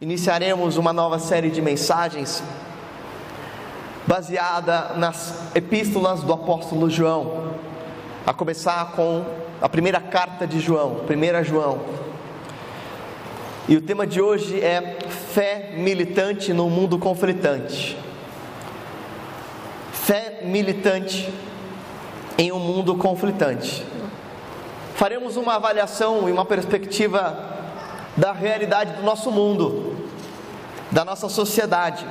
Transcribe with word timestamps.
Iniciaremos 0.00 0.76
uma 0.76 0.92
nova 0.92 1.18
série 1.18 1.50
de 1.50 1.60
mensagens 1.60 2.40
baseada 4.06 4.92
nas 4.94 5.50
epístolas 5.56 6.22
do 6.22 6.32
apóstolo 6.32 6.88
João, 6.88 7.54
a 8.24 8.32
começar 8.32 8.92
com 8.92 9.24
a 9.60 9.68
primeira 9.68 10.00
carta 10.00 10.46
de 10.46 10.60
João, 10.60 11.00
1 11.10 11.42
João. 11.42 11.80
E 13.66 13.76
o 13.76 13.80
tema 13.80 14.06
de 14.06 14.20
hoje 14.20 14.60
é 14.60 14.98
fé 15.34 15.72
militante 15.76 16.52
no 16.52 16.70
mundo 16.70 16.96
conflitante. 16.96 17.98
Fé 19.92 20.42
militante 20.44 21.28
em 22.38 22.52
um 22.52 22.60
mundo 22.60 22.94
conflitante. 22.94 23.84
Faremos 24.94 25.36
uma 25.36 25.56
avaliação 25.56 26.28
e 26.28 26.32
uma 26.32 26.44
perspectiva 26.44 27.56
da 28.18 28.32
realidade 28.32 28.94
do 28.94 29.02
nosso 29.02 29.30
mundo, 29.30 29.87
da 30.90 31.04
nossa 31.04 31.28
sociedade. 31.28 32.06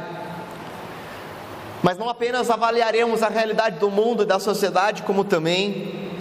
Mas 1.82 1.98
não 1.98 2.10
apenas 2.10 2.50
avaliaremos 2.50 3.24
a 3.24 3.30
realidade 3.30 3.80
do 3.80 3.90
mundo 3.90 4.24
e 4.24 4.26
da 4.26 4.40
sociedade, 4.40 5.04
como 5.04 5.24
também 5.24 6.12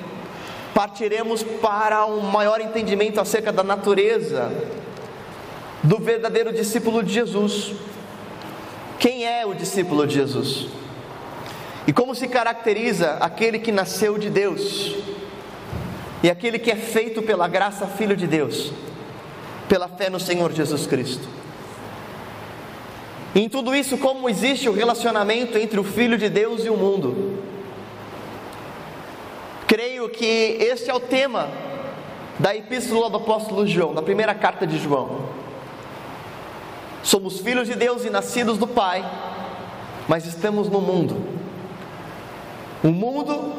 partiremos 0.74 1.42
para 1.42 2.05
um 2.06 2.20
maior 2.20 2.60
entendimento 2.60 3.20
acerca 3.20 3.51
da 3.51 3.62
natureza 3.62 4.52
do 5.82 5.98
verdadeiro 5.98 6.52
discípulo 6.52 7.02
de 7.02 7.12
Jesus. 7.15 7.73
Quem 8.98 9.24
é 9.24 9.46
o 9.46 9.54
discípulo 9.54 10.07
de 10.07 10.15
Jesus? 10.15 10.66
E 11.87 11.93
como 11.93 12.15
se 12.15 12.29
caracteriza 12.29 13.12
aquele 13.20 13.59
que 13.59 13.73
nasceu 13.73 14.18
de 14.18 14.29
Deus 14.29 14.95
e 16.23 16.30
aquele 16.30 16.59
que 16.59 16.70
é 16.70 16.77
feito 16.77 17.23
pela 17.23 17.46
graça, 17.48 17.87
filho 17.87 18.16
de 18.16 18.27
Deus? 18.27 18.73
pela 19.68 19.88
fé 19.88 20.09
no 20.09 20.18
Senhor 20.18 20.52
Jesus 20.52 20.87
Cristo. 20.87 21.29
Em 23.36 23.50
tudo 23.50 23.76
isso, 23.76 23.98
como 23.98 24.30
existe 24.30 24.66
o 24.66 24.72
relacionamento 24.72 25.59
entre 25.59 25.79
o 25.79 25.84
Filho 25.84 26.16
de 26.16 26.26
Deus 26.26 26.65
e 26.65 26.70
o 26.70 26.76
mundo? 26.76 27.38
Creio 29.66 30.09
que 30.09 30.24
este 30.59 30.88
é 30.88 30.95
o 30.95 31.01
tema 31.01 31.46
da 32.38 32.56
epístola 32.56 33.10
do 33.10 33.18
apóstolo 33.18 33.66
João, 33.66 33.93
da 33.93 34.01
primeira 34.01 34.34
carta 34.34 34.66
de 34.66 34.78
João. 34.78 35.26
Somos 37.02 37.38
filhos 37.40 37.68
de 37.68 37.74
Deus 37.74 38.06
e 38.06 38.10
nascidos 38.10 38.56
do 38.56 38.66
Pai, 38.66 39.04
mas 40.09 40.24
estamos 40.24 40.71
no 40.71 40.80
mundo. 40.80 41.23
Um 42.82 42.90
mundo 42.90 43.52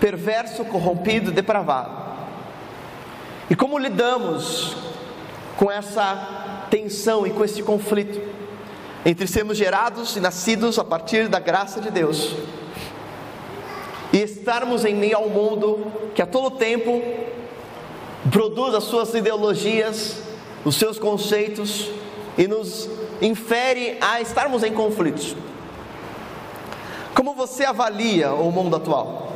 perverso, 0.00 0.64
corrompido, 0.64 1.30
depravado. 1.30 2.16
E 3.50 3.54
como 3.54 3.76
lidamos 3.76 4.74
com 5.58 5.70
essa 5.70 6.66
tensão 6.70 7.26
e 7.26 7.30
com 7.30 7.44
esse 7.44 7.62
conflito 7.62 8.41
entre 9.04 9.26
sermos 9.26 9.56
gerados 9.56 10.16
e 10.16 10.20
nascidos 10.20 10.78
a 10.78 10.84
partir 10.84 11.28
da 11.28 11.40
graça 11.40 11.80
de 11.80 11.90
Deus 11.90 12.34
e 14.12 14.18
estarmos 14.18 14.84
em 14.84 14.94
meio 14.94 15.16
ao 15.16 15.28
mundo 15.28 15.90
que 16.14 16.22
a 16.22 16.26
todo 16.26 16.56
tempo 16.56 17.02
produz 18.30 18.74
as 18.74 18.84
suas 18.84 19.12
ideologias, 19.14 20.22
os 20.64 20.76
seus 20.76 20.98
conceitos 20.98 21.90
e 22.36 22.46
nos 22.46 22.88
infere 23.20 23.96
a 24.00 24.20
estarmos 24.20 24.62
em 24.62 24.72
conflitos. 24.72 25.34
Como 27.14 27.34
você 27.34 27.64
avalia 27.64 28.32
o 28.32 28.50
mundo 28.52 28.76
atual? 28.76 29.32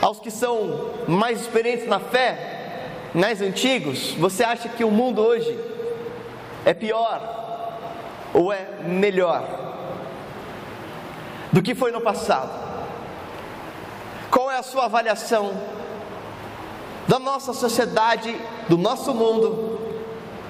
Aos 0.00 0.20
que 0.20 0.30
são 0.30 0.90
mais 1.08 1.40
experientes 1.40 1.88
na 1.88 1.98
fé, 1.98 2.90
mais 3.14 3.40
antigos, 3.40 4.12
você 4.12 4.44
acha 4.44 4.68
que 4.68 4.84
o 4.84 4.90
mundo 4.90 5.22
hoje 5.22 5.58
é 6.64 6.74
pior 6.74 7.43
ou 8.34 8.52
é 8.52 8.66
melhor 8.82 9.42
do 11.52 11.62
que 11.62 11.74
foi 11.74 11.92
no 11.92 12.00
passado? 12.00 12.50
Qual 14.28 14.50
é 14.50 14.58
a 14.58 14.62
sua 14.62 14.86
avaliação 14.86 15.56
da 17.06 17.20
nossa 17.20 17.52
sociedade, 17.52 18.36
do 18.68 18.76
nosso 18.76 19.14
mundo, 19.14 19.78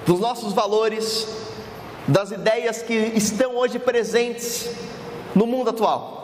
dos 0.07 0.19
nossos 0.19 0.55
valores, 0.55 1.29
das 2.09 2.31
ideias 2.31 2.83
que 2.83 2.95
estão 2.95 3.55
hoje 3.57 3.79
presentes 3.79 4.75
no 5.35 5.47
mundo 5.47 5.69
atual? 5.69 6.15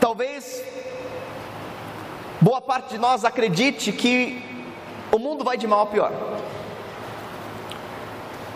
Talvez 0.00 0.62
boa 2.40 2.60
parte 2.60 2.90
de 2.90 2.98
nós 2.98 3.24
acredite 3.24 3.92
que 3.92 4.44
o 5.12 5.18
mundo 5.18 5.44
vai 5.44 5.56
de 5.56 5.66
mal 5.66 5.82
a 5.82 5.86
pior 5.86 6.12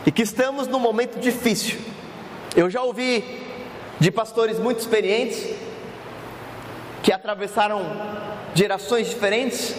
e 0.08 0.10
que 0.10 0.22
estamos 0.22 0.66
num 0.66 0.78
momento 0.78 1.20
difícil. 1.20 1.78
Eu 2.56 2.70
já 2.70 2.82
ouvi 2.82 3.22
de 4.00 4.10
pastores 4.10 4.58
muito 4.58 4.78
experientes 4.78 5.54
que 7.02 7.12
atravessaram 7.12 7.82
gerações 8.54 9.10
diferentes 9.10 9.74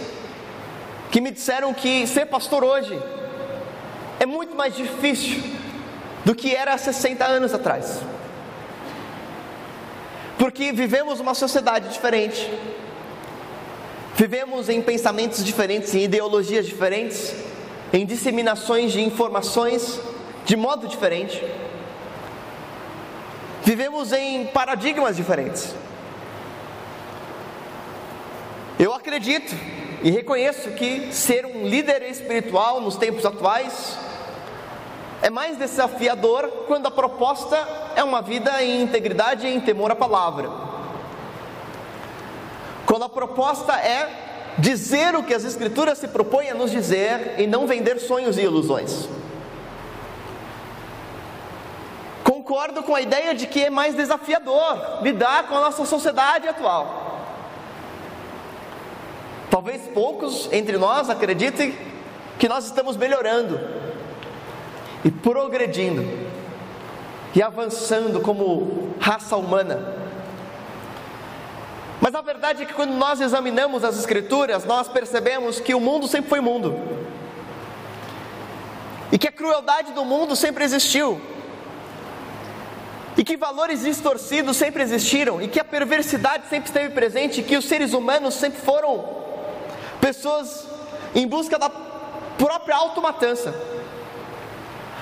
que 1.09 1.19
me 1.19 1.31
disseram 1.31 1.73
que 1.73 2.05
ser 2.05 2.27
pastor 2.27 2.63
hoje 2.63 2.95
é 4.19 4.25
muito 4.27 4.55
mais 4.55 4.75
difícil 4.75 5.41
do 6.23 6.35
que 6.35 6.53
era 6.55 6.75
há 6.75 6.77
60 6.77 7.25
anos 7.25 7.51
atrás. 7.51 7.99
Porque 10.37 10.71
vivemos 10.71 11.19
uma 11.19 11.33
sociedade 11.33 11.89
diferente, 11.89 12.47
Vivemos 14.15 14.67
em 14.67 14.81
pensamentos 14.81 15.43
diferentes, 15.45 15.95
em 15.95 16.03
ideologias 16.03 16.65
diferentes, 16.65 17.33
em 17.93 18.05
disseminações 18.05 18.91
de 18.91 19.01
informações 19.01 19.97
de 20.49 20.55
modo 20.55 20.87
diferente. 20.87 21.45
Vivemos 23.61 24.11
em 24.11 24.47
paradigmas 24.47 25.15
diferentes. 25.15 25.75
Eu 28.79 28.91
acredito 28.91 29.55
e 30.01 30.09
reconheço 30.09 30.71
que 30.71 31.13
ser 31.13 31.45
um 31.45 31.67
líder 31.67 32.01
espiritual 32.01 32.81
nos 32.81 32.95
tempos 32.95 33.27
atuais 33.27 33.95
é 35.21 35.29
mais 35.29 35.55
desafiador 35.55 36.65
quando 36.65 36.87
a 36.87 36.91
proposta 36.91 37.55
é 37.95 38.03
uma 38.03 38.23
vida 38.23 38.63
em 38.63 38.81
integridade 38.81 39.45
e 39.45 39.53
em 39.53 39.61
temor 39.61 39.91
à 39.91 39.95
palavra. 39.95 40.49
Quando 42.87 43.03
a 43.03 43.09
proposta 43.09 43.73
é 43.73 44.55
dizer 44.57 45.15
o 45.15 45.21
que 45.21 45.35
as 45.35 45.43
Escrituras 45.43 45.99
se 45.99 46.07
propõem 46.07 46.49
a 46.49 46.55
nos 46.55 46.71
dizer 46.71 47.35
e 47.37 47.45
não 47.45 47.67
vender 47.67 47.99
sonhos 47.99 48.35
e 48.35 48.41
ilusões. 48.41 49.18
Concordo 52.49 52.81
com 52.81 52.95
a 52.95 53.01
ideia 53.01 53.35
de 53.35 53.45
que 53.45 53.65
é 53.65 53.69
mais 53.69 53.93
desafiador 53.93 55.03
lidar 55.03 55.47
com 55.47 55.55
a 55.55 55.61
nossa 55.61 55.85
sociedade 55.85 56.47
atual. 56.47 57.21
Talvez 59.51 59.83
poucos 59.93 60.51
entre 60.51 60.75
nós 60.75 61.11
acreditem 61.11 61.77
que 62.39 62.49
nós 62.49 62.65
estamos 62.65 62.97
melhorando 62.97 63.59
e 65.05 65.11
progredindo 65.11 66.03
e 67.35 67.43
avançando 67.43 68.19
como 68.19 68.95
raça 68.99 69.37
humana 69.37 69.95
mas 72.01 72.15
a 72.15 72.21
verdade 72.21 72.63
é 72.63 72.65
que 72.65 72.73
quando 72.73 72.93
nós 72.93 73.21
examinamos 73.21 73.83
as 73.83 73.99
Escrituras, 73.99 74.65
nós 74.65 74.87
percebemos 74.87 75.59
que 75.59 75.75
o 75.75 75.79
mundo 75.81 76.07
sempre 76.07 76.29
foi 76.29 76.39
mundo, 76.39 76.79
e 79.11 79.17
que 79.17 79.27
a 79.27 79.31
crueldade 79.33 79.91
do 79.91 80.05
mundo 80.05 80.33
sempre 80.33 80.63
existiu, 80.63 81.21
e 83.19 83.23
que 83.25 83.35
valores 83.35 83.81
distorcidos 83.81 84.55
sempre 84.55 84.81
existiram, 84.81 85.41
e 85.41 85.49
que 85.49 85.59
a 85.59 85.65
perversidade 85.65 86.47
sempre 86.47 86.69
esteve 86.69 86.93
presente, 86.93 87.41
e 87.41 87.43
que 87.43 87.57
os 87.57 87.65
seres 87.65 87.91
humanos 87.91 88.33
sempre 88.33 88.61
foram 88.61 89.03
pessoas 89.99 90.65
em 91.13 91.27
busca 91.27 91.59
da 91.59 91.69
própria 92.37 92.77
automatança. 92.77 93.53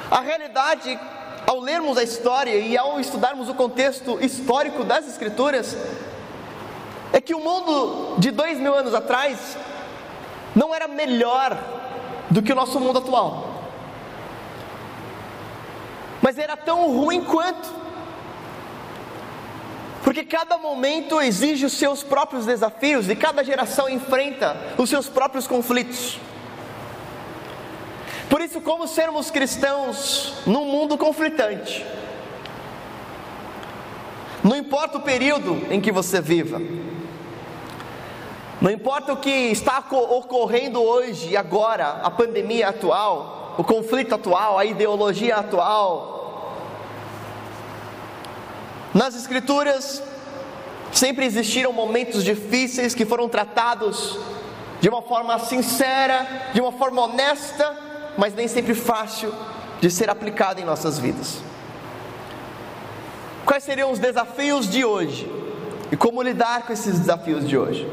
A 0.09 0.19
realidade, 0.21 0.99
ao 1.45 1.59
lermos 1.59 1.95
a 1.95 2.01
história 2.01 2.55
e 2.55 2.75
ao 2.75 2.99
estudarmos 2.99 3.49
o 3.49 3.53
contexto 3.53 4.17
histórico 4.19 4.83
das 4.83 5.07
Escrituras, 5.07 5.77
é 7.13 7.21
que 7.21 7.35
o 7.35 7.39
mundo 7.39 8.15
de 8.17 8.31
dois 8.31 8.57
mil 8.57 8.73
anos 8.73 8.95
atrás 8.95 9.55
não 10.55 10.73
era 10.73 10.87
melhor 10.87 11.55
do 12.31 12.41
que 12.41 12.51
o 12.51 12.55
nosso 12.55 12.79
mundo 12.79 12.97
atual, 12.97 13.61
mas 16.19 16.39
era 16.39 16.57
tão 16.57 16.91
ruim 16.91 17.23
quanto, 17.23 17.85
porque 20.17 20.35
cada 20.35 20.57
momento 20.57 21.21
exige 21.21 21.63
os 21.67 21.73
seus 21.73 22.01
próprios 22.01 22.43
desafios 22.43 23.07
e 23.07 23.15
cada 23.15 23.43
geração 23.43 23.87
enfrenta 23.87 24.57
os 24.75 24.89
seus 24.89 25.07
próprios 25.07 25.45
conflitos. 25.45 26.19
Por 28.27 28.41
isso, 28.41 28.59
como 28.59 28.87
sermos 28.87 29.29
cristãos 29.29 30.33
num 30.47 30.65
mundo 30.65 30.97
conflitante? 30.97 31.85
Não 34.43 34.55
importa 34.55 34.97
o 34.97 35.01
período 35.01 35.67
em 35.69 35.79
que 35.79 35.91
você 35.91 36.19
viva, 36.19 36.59
Não 38.59 38.71
importa 38.71 39.13
o 39.13 39.17
que 39.17 39.29
está 39.29 39.85
ocorrendo 39.91 40.81
hoje 40.81 41.29
e 41.29 41.37
agora, 41.37 42.01
a 42.01 42.09
pandemia 42.09 42.69
atual, 42.69 43.53
o 43.55 43.63
conflito 43.63 44.15
atual, 44.15 44.57
a 44.57 44.65
ideologia 44.65 45.35
atual. 45.35 46.17
Nas 48.95 49.15
Escrituras, 49.15 50.01
sempre 50.91 51.25
existiram 51.25 51.71
momentos 51.73 52.23
difíceis 52.23 52.95
que 52.95 53.05
foram 53.05 53.27
tratados 53.29 54.17
de 54.79 54.89
uma 54.89 55.01
forma 55.01 55.37
sincera, 55.39 56.27
de 56.53 56.61
uma 56.61 56.71
forma 56.71 57.01
honesta, 57.01 57.75
mas 58.17 58.33
nem 58.33 58.47
sempre 58.47 58.73
fácil 58.73 59.33
de 59.79 59.89
ser 59.89 60.09
aplicado 60.09 60.59
em 60.59 60.65
nossas 60.65 60.97
vidas. 60.97 61.39
Quais 63.45 63.63
seriam 63.63 63.91
os 63.91 63.99
desafios 63.99 64.69
de 64.69 64.83
hoje 64.83 65.31
e 65.91 65.95
como 65.95 66.21
lidar 66.21 66.65
com 66.65 66.73
esses 66.73 66.99
desafios 66.99 67.47
de 67.47 67.57
hoje? 67.57 67.87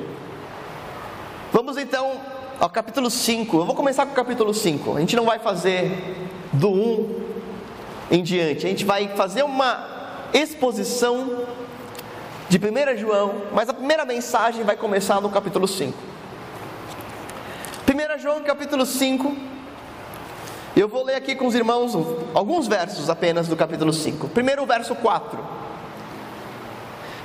Vamos 1.52 1.76
então 1.76 2.20
ao 2.58 2.69
capítulo 2.69 3.11
5. 3.11 3.56
Eu 3.56 3.64
vou 3.64 3.75
começar 3.75 4.05
com 4.06 4.12
o 4.12 4.14
capítulo 4.17 4.52
5. 4.52 4.97
A 4.97 5.00
gente 5.00 5.14
não 5.14 5.25
vai 5.25 5.38
fazer 5.38 6.29
do 6.52 6.70
1 6.70 7.25
em 8.11 8.23
diante. 8.23 8.67
A 8.67 8.69
gente 8.69 8.85
vai 8.85 9.08
fazer 9.08 9.43
uma 9.43 9.87
exposição 10.32 11.44
de 12.49 12.58
1 12.58 12.99
João, 12.99 13.43
mas 13.52 13.69
a 13.69 13.75
primeira 13.75 14.05
mensagem 14.05 14.62
vai 14.64 14.76
começar 14.76 15.20
no 15.20 15.31
capítulo 15.31 15.67
5. 15.67 15.96
1 17.88 18.19
João 18.19 18.43
capítulo 18.43 18.85
5. 18.85 19.37
Eu 20.76 20.88
vou 20.88 21.05
ler 21.05 21.14
aqui 21.14 21.35
com 21.35 21.46
os 21.46 21.55
irmãos 21.55 21.94
alguns 22.35 22.67
versos 22.67 23.08
apenas 23.08 23.49
do 23.49 23.56
capítulo 23.56 23.93
5. 23.93 24.29
Primeiro 24.29 24.62
o 24.62 24.67
verso 24.67 24.94
4. 24.94 25.38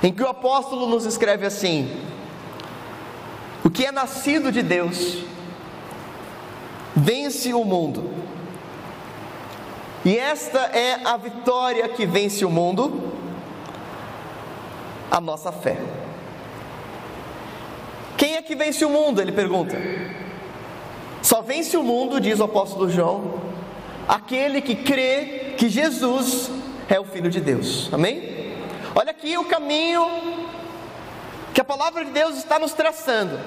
Em 0.02 0.12
que 0.12 0.22
o 0.22 0.28
apóstolo 0.28 0.86
nos 0.86 1.04
escreve 1.04 1.44
assim: 1.44 1.90
o 3.64 3.68
que 3.68 3.84
é 3.84 3.92
nascido 3.92 4.50
de 4.50 4.62
Deus 4.62 5.18
vence 6.94 7.52
o 7.52 7.64
mundo. 7.64 8.10
E 10.04 10.16
esta 10.16 10.58
é 10.58 11.00
a 11.04 11.16
vitória 11.16 11.86
que 11.88 12.06
vence 12.06 12.44
o 12.44 12.50
mundo, 12.50 13.09
a 15.10 15.20
nossa 15.20 15.50
fé. 15.50 15.76
Quem 18.16 18.36
é 18.36 18.42
que 18.42 18.54
vence 18.54 18.84
o 18.84 18.90
mundo? 18.90 19.20
Ele 19.20 19.32
pergunta. 19.32 19.76
Só 21.22 21.42
vence 21.42 21.76
o 21.76 21.82
mundo, 21.82 22.20
diz 22.20 22.38
o 22.40 22.44
apóstolo 22.44 22.88
João, 22.88 23.40
aquele 24.08 24.60
que 24.60 24.74
crê 24.74 25.54
que 25.56 25.68
Jesus 25.68 26.50
é 26.88 26.98
o 26.98 27.04
Filho 27.04 27.30
de 27.30 27.40
Deus. 27.40 27.92
Amém? 27.92 28.54
Olha 28.94 29.10
aqui 29.10 29.36
o 29.36 29.44
caminho 29.44 30.06
que 31.52 31.60
a 31.60 31.64
palavra 31.64 32.04
de 32.04 32.10
Deus 32.10 32.36
está 32.36 32.58
nos 32.58 32.72
traçando. 32.72 33.38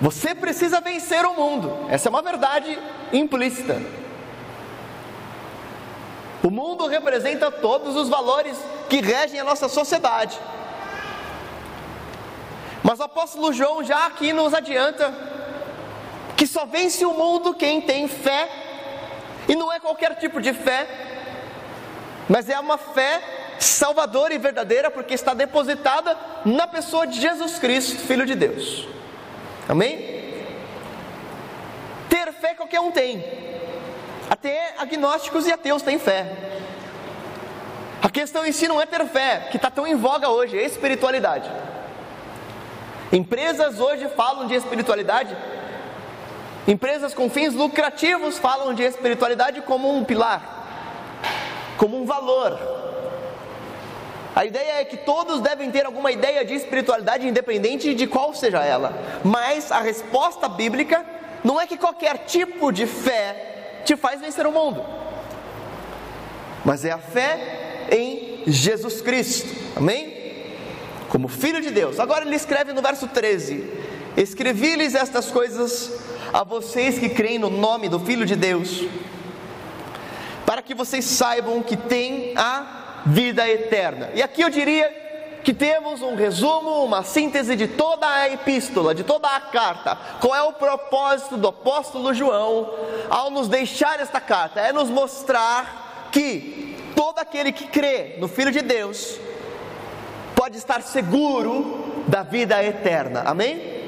Você 0.00 0.34
precisa 0.34 0.80
vencer 0.80 1.24
o 1.26 1.34
mundo, 1.34 1.86
essa 1.88 2.08
é 2.08 2.10
uma 2.10 2.22
verdade 2.22 2.78
implícita. 3.12 3.80
O 6.42 6.50
mundo 6.50 6.86
representa 6.86 7.50
todos 7.50 7.96
os 7.96 8.08
valores 8.08 8.56
que 8.88 9.00
regem 9.00 9.38
a 9.38 9.44
nossa 9.44 9.68
sociedade. 9.68 10.38
Mas 12.82 12.98
o 12.98 13.02
apóstolo 13.02 13.52
João 13.52 13.84
já 13.84 14.06
aqui 14.06 14.32
nos 14.32 14.54
adianta 14.54 15.12
que 16.36 16.46
só 16.46 16.64
vence 16.64 17.04
o 17.04 17.12
mundo 17.12 17.52
quem 17.52 17.82
tem 17.82 18.08
fé, 18.08 18.48
e 19.46 19.54
não 19.54 19.70
é 19.70 19.78
qualquer 19.78 20.14
tipo 20.14 20.40
de 20.40 20.54
fé, 20.54 20.88
mas 22.26 22.48
é 22.48 22.58
uma 22.58 22.78
fé 22.78 23.22
salvadora 23.58 24.32
e 24.32 24.38
verdadeira, 24.38 24.90
porque 24.90 25.12
está 25.12 25.34
depositada 25.34 26.16
na 26.46 26.66
pessoa 26.66 27.06
de 27.06 27.20
Jesus 27.20 27.58
Cristo, 27.58 27.98
Filho 28.06 28.24
de 28.24 28.34
Deus. 28.34 28.88
Amém? 29.68 29.98
Ter 32.08 32.32
fé 32.32 32.54
qualquer 32.54 32.80
um 32.80 32.90
tem, 32.90 33.22
até 34.30 34.74
agnósticos 34.78 35.46
e 35.46 35.52
ateus 35.52 35.82
têm 35.82 35.98
fé. 35.98 36.24
A 38.00 38.08
questão 38.08 38.46
em 38.46 38.52
si 38.52 38.66
não 38.66 38.80
é 38.80 38.86
ter 38.86 39.04
fé, 39.06 39.48
que 39.50 39.56
está 39.56 39.70
tão 39.70 39.86
em 39.86 39.94
voga 39.94 40.30
hoje, 40.30 40.56
é 40.56 40.64
espiritualidade. 40.64 41.50
Empresas 43.12 43.78
hoje 43.78 44.08
falam 44.16 44.46
de 44.46 44.54
espiritualidade, 44.54 45.36
empresas 46.66 47.12
com 47.12 47.28
fins 47.28 47.52
lucrativos 47.52 48.38
falam 48.38 48.72
de 48.72 48.84
espiritualidade 48.84 49.60
como 49.62 49.92
um 49.92 50.04
pilar, 50.04 50.40
como 51.76 52.00
um 52.00 52.06
valor, 52.06 52.58
a 54.34 54.44
ideia 54.44 54.80
é 54.80 54.84
que 54.84 54.96
todos 54.96 55.40
devem 55.40 55.70
ter 55.70 55.84
alguma 55.84 56.12
ideia 56.12 56.44
de 56.44 56.54
espiritualidade, 56.54 57.26
independente 57.26 57.94
de 57.94 58.06
qual 58.06 58.32
seja 58.32 58.64
ela. 58.64 58.92
Mas 59.24 59.72
a 59.72 59.80
resposta 59.80 60.48
bíblica 60.48 61.04
não 61.42 61.60
é 61.60 61.66
que 61.66 61.76
qualquer 61.76 62.18
tipo 62.18 62.70
de 62.72 62.86
fé 62.86 63.59
te 63.90 63.96
faz 63.96 64.20
vencer 64.20 64.46
o 64.46 64.52
mundo, 64.52 64.84
mas 66.64 66.84
é 66.84 66.92
a 66.92 66.98
fé 66.98 67.88
em 67.90 68.44
Jesus 68.46 69.00
Cristo. 69.00 69.48
Amém? 69.74 70.16
Como 71.08 71.26
Filho 71.26 71.60
de 71.60 71.72
Deus. 71.72 71.98
Agora 71.98 72.24
ele 72.24 72.36
escreve 72.36 72.72
no 72.72 72.80
verso 72.80 73.08
13: 73.08 73.68
Escrevi-lhes 74.16 74.94
estas 74.94 75.32
coisas 75.32 75.90
a 76.32 76.44
vocês 76.44 77.00
que 77.00 77.08
creem 77.08 77.40
no 77.40 77.50
nome 77.50 77.88
do 77.88 77.98
Filho 77.98 78.24
de 78.24 78.36
Deus, 78.36 78.84
para 80.46 80.62
que 80.62 80.72
vocês 80.72 81.04
saibam 81.04 81.60
que 81.60 81.76
têm 81.76 82.32
a 82.36 83.02
vida 83.06 83.48
eterna. 83.50 84.10
E 84.14 84.22
aqui 84.22 84.42
eu 84.42 84.50
diria 84.50 84.99
que 85.44 85.54
temos 85.54 86.02
um 86.02 86.14
resumo, 86.14 86.84
uma 86.84 87.02
síntese 87.02 87.56
de 87.56 87.66
toda 87.66 88.06
a 88.06 88.28
epístola, 88.28 88.94
de 88.94 89.02
toda 89.02 89.28
a 89.28 89.40
carta. 89.40 89.96
Qual 90.20 90.34
é 90.34 90.42
o 90.42 90.52
propósito 90.52 91.36
do 91.36 91.48
apóstolo 91.48 92.12
João 92.12 92.72
ao 93.08 93.30
nos 93.30 93.48
deixar 93.48 94.00
esta 94.00 94.20
carta? 94.20 94.60
É 94.60 94.72
nos 94.72 94.88
mostrar 94.88 96.08
que 96.12 96.76
todo 96.94 97.18
aquele 97.18 97.52
que 97.52 97.66
crê 97.66 98.16
no 98.18 98.28
Filho 98.28 98.50
de 98.50 98.60
Deus 98.60 99.18
pode 100.34 100.56
estar 100.56 100.82
seguro 100.82 102.04
da 102.06 102.22
vida 102.22 102.62
eterna. 102.62 103.22
Amém? 103.26 103.80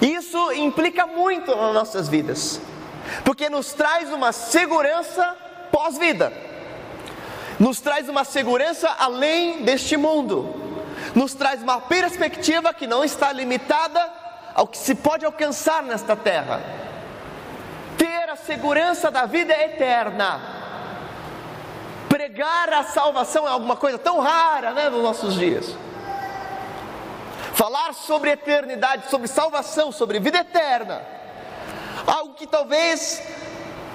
Isso 0.00 0.52
implica 0.52 1.06
muito 1.06 1.54
nas 1.54 1.74
nossas 1.74 2.08
vidas, 2.08 2.60
porque 3.24 3.48
nos 3.48 3.72
traz 3.72 4.12
uma 4.12 4.30
segurança 4.30 5.36
pós-vida 5.72 6.51
nos 7.62 7.80
traz 7.80 8.08
uma 8.08 8.24
segurança 8.24 8.92
além 8.98 9.62
deste 9.62 9.96
mundo, 9.96 10.52
nos 11.14 11.32
traz 11.32 11.62
uma 11.62 11.80
perspectiva 11.80 12.74
que 12.74 12.88
não 12.88 13.04
está 13.04 13.30
limitada 13.30 14.12
ao 14.52 14.66
que 14.66 14.76
se 14.76 14.96
pode 14.96 15.24
alcançar 15.24 15.80
nesta 15.80 16.16
terra. 16.16 16.60
Ter 17.96 18.28
a 18.28 18.34
segurança 18.34 19.12
da 19.12 19.26
vida 19.26 19.54
eterna. 19.54 20.40
Pregar 22.08 22.72
a 22.72 22.82
salvação 22.82 23.46
é 23.46 23.52
alguma 23.52 23.76
coisa 23.76 23.96
tão 23.96 24.18
rara, 24.18 24.72
né, 24.72 24.90
nos 24.90 25.00
nossos 25.00 25.34
dias. 25.34 25.72
Falar 27.54 27.94
sobre 27.94 28.32
eternidade, 28.32 29.08
sobre 29.08 29.28
salvação, 29.28 29.92
sobre 29.92 30.18
vida 30.18 30.38
eterna, 30.38 31.00
algo 32.08 32.34
que 32.34 32.44
talvez 32.48 33.22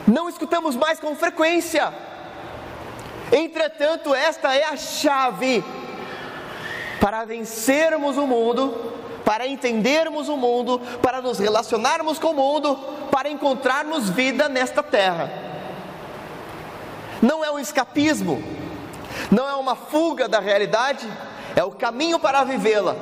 não 0.08 0.30
escutamos 0.30 0.74
mais 0.74 1.02
com 1.02 1.14
frequência. 1.18 1.94
Entretanto, 3.32 4.16
esta 4.16 4.56
é 4.56 4.64
a 4.64 4.78
chave 4.78 5.64
para 7.00 7.26
vencermos 7.26 8.18
o 8.18 8.26
mundo, 8.26 8.94
para 9.26 9.46
entendermos 9.46 10.30
o 10.30 10.38
mundo, 10.38 10.80
para 11.02 11.22
nos 11.22 11.38
relacionarmos 11.38 12.18
com 12.18 12.30
o 12.30 12.34
mundo, 12.34 12.76
para 13.12 13.30
encontrarmos 13.30 14.10
vida 14.10 14.48
nesta 14.48 14.82
terra. 14.82 15.30
Não 17.22 17.44
é 17.44 17.52
um 17.52 17.60
escapismo, 17.60 18.42
não 19.32 19.48
é 19.48 19.56
uma 19.56 19.76
fuga 19.76 20.28
da 20.28 20.40
realidade, 20.40 21.08
é 21.56 21.64
o 21.64 21.72
caminho 21.72 22.20
para 22.20 22.44
vivê-la. 22.44 22.96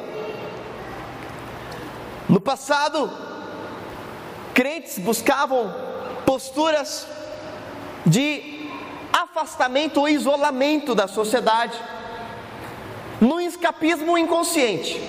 No 2.28 2.42
passado, 2.42 3.12
crentes 4.54 4.98
buscavam 4.98 5.72
posturas 6.26 7.08
de 8.06 8.65
afastamento 9.16 10.02
ou 10.02 10.10
isolamento 10.10 10.94
da 10.94 11.08
sociedade, 11.08 11.80
no 13.22 13.40
escapismo 13.40 14.18
inconsciente. 14.18 15.02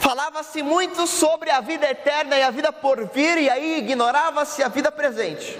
Falava-se 0.00 0.62
muito 0.62 1.06
sobre 1.06 1.50
a 1.50 1.60
vida 1.60 1.88
eterna 1.88 2.36
e 2.36 2.42
a 2.42 2.50
vida 2.50 2.72
por 2.72 3.06
vir, 3.08 3.38
e 3.38 3.50
aí 3.50 3.78
ignorava-se 3.78 4.62
a 4.62 4.68
vida 4.68 4.90
presente. 4.90 5.58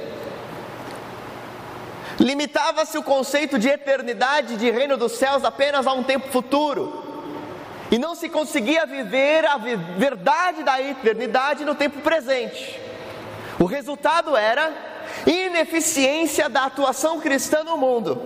Limitava-se 2.19 2.97
o 2.97 3.03
conceito 3.03 3.59
de 3.59 3.69
eternidade, 3.69 4.57
de 4.57 4.71
reino 4.71 4.97
dos 4.97 5.13
céus 5.13 5.45
apenas 5.45 5.87
a 5.87 5.93
um 5.93 6.03
tempo 6.03 6.29
futuro, 6.29 7.03
e 7.91 7.99
não 7.99 8.15
se 8.15 8.29
conseguia 8.29 8.87
viver 8.87 9.45
a 9.45 9.59
verdade 9.59 10.63
da 10.63 10.81
eternidade 10.81 11.65
no 11.65 11.75
tempo 11.75 12.01
presente. 12.01 12.81
O 13.63 13.65
resultado 13.65 14.37
era 14.37 14.73
ineficiência 15.25 16.49
da 16.49 16.65
atuação 16.65 17.21
cristã 17.21 17.63
no 17.63 17.77
mundo. 17.77 18.21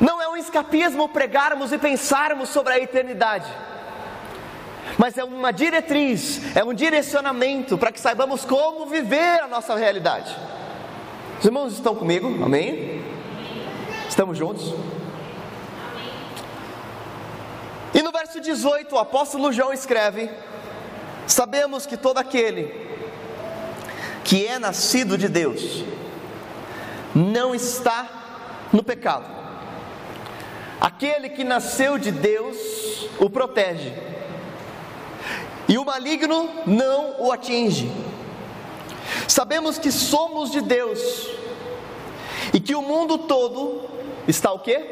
Não 0.00 0.20
é 0.20 0.28
um 0.28 0.36
escapismo 0.36 1.08
pregarmos 1.08 1.70
e 1.70 1.78
pensarmos 1.78 2.48
sobre 2.48 2.72
a 2.72 2.80
eternidade, 2.80 3.46
mas 4.98 5.16
é 5.16 5.22
uma 5.22 5.52
diretriz, 5.52 6.56
é 6.56 6.64
um 6.64 6.74
direcionamento 6.74 7.78
para 7.78 7.92
que 7.92 8.00
saibamos 8.00 8.44
como 8.44 8.86
viver 8.86 9.40
a 9.40 9.46
nossa 9.46 9.76
realidade. 9.76 10.34
Os 11.38 11.44
irmãos 11.44 11.74
estão 11.74 11.94
comigo? 11.94 12.42
Amém? 12.44 13.04
Estamos 14.08 14.36
juntos? 14.36 14.74
E 17.94 18.02
no 18.02 18.10
verso 18.10 18.40
18, 18.40 18.96
o 18.96 18.98
apóstolo 18.98 19.52
João 19.52 19.72
escreve: 19.72 20.28
Sabemos 21.28 21.86
que 21.86 21.96
todo 21.96 22.18
aquele 22.18 22.74
que 24.24 24.46
é 24.46 24.58
nascido 24.58 25.16
de 25.16 25.28
Deus 25.28 25.84
não 27.14 27.54
está 27.54 28.66
no 28.72 28.82
pecado. 28.82 29.26
Aquele 30.80 31.28
que 31.28 31.44
nasceu 31.44 31.98
de 31.98 32.10
Deus 32.10 32.56
o 33.20 33.28
protege, 33.28 33.92
e 35.68 35.76
o 35.76 35.84
maligno 35.84 36.48
não 36.66 37.20
o 37.20 37.30
atinge. 37.30 37.92
Sabemos 39.26 39.78
que 39.78 39.92
somos 39.92 40.50
de 40.50 40.62
Deus 40.62 41.28
e 42.54 42.58
que 42.58 42.74
o 42.74 42.80
mundo 42.80 43.18
todo 43.18 43.82
está 44.26 44.50
o 44.50 44.60
quê? 44.60 44.82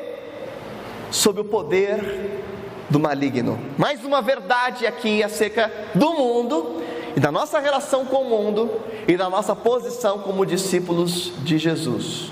Sob 1.11 1.41
o 1.41 1.45
poder 1.45 2.45
do 2.89 3.01
maligno. 3.01 3.59
Mais 3.77 4.05
uma 4.05 4.23
verdade 4.23 4.87
aqui 4.87 5.23
acerca 5.23 5.73
do 5.95 6.13
mundo 6.13 6.83
e 7.17 7.21
da 7.21 7.33
nossa 7.33 7.59
relação 7.59 8.05
com 8.05 8.23
o 8.23 8.31
mundo 8.31 8.71
e 9.09 9.17
da 9.17 9.29
nossa 9.29 9.55
posição 9.57 10.19
como 10.19 10.47
discípulos 10.47 11.33
de 11.39 11.59
Jesus. 11.59 12.31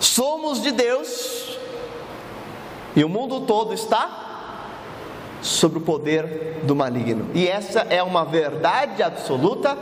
Somos 0.00 0.62
de 0.62 0.72
Deus 0.72 1.58
e 2.96 3.04
o 3.04 3.08
mundo 3.08 3.42
todo 3.42 3.72
está 3.72 4.26
sobre 5.40 5.78
o 5.78 5.82
poder 5.82 6.60
do 6.64 6.74
maligno. 6.74 7.30
E 7.34 7.46
essa 7.46 7.80
é 7.88 8.02
uma 8.02 8.24
verdade 8.24 9.02
absoluta 9.02 9.78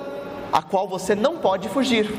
a 0.52 0.62
qual 0.62 0.86
você 0.86 1.14
não 1.14 1.38
pode 1.38 1.68
fugir. 1.68 2.12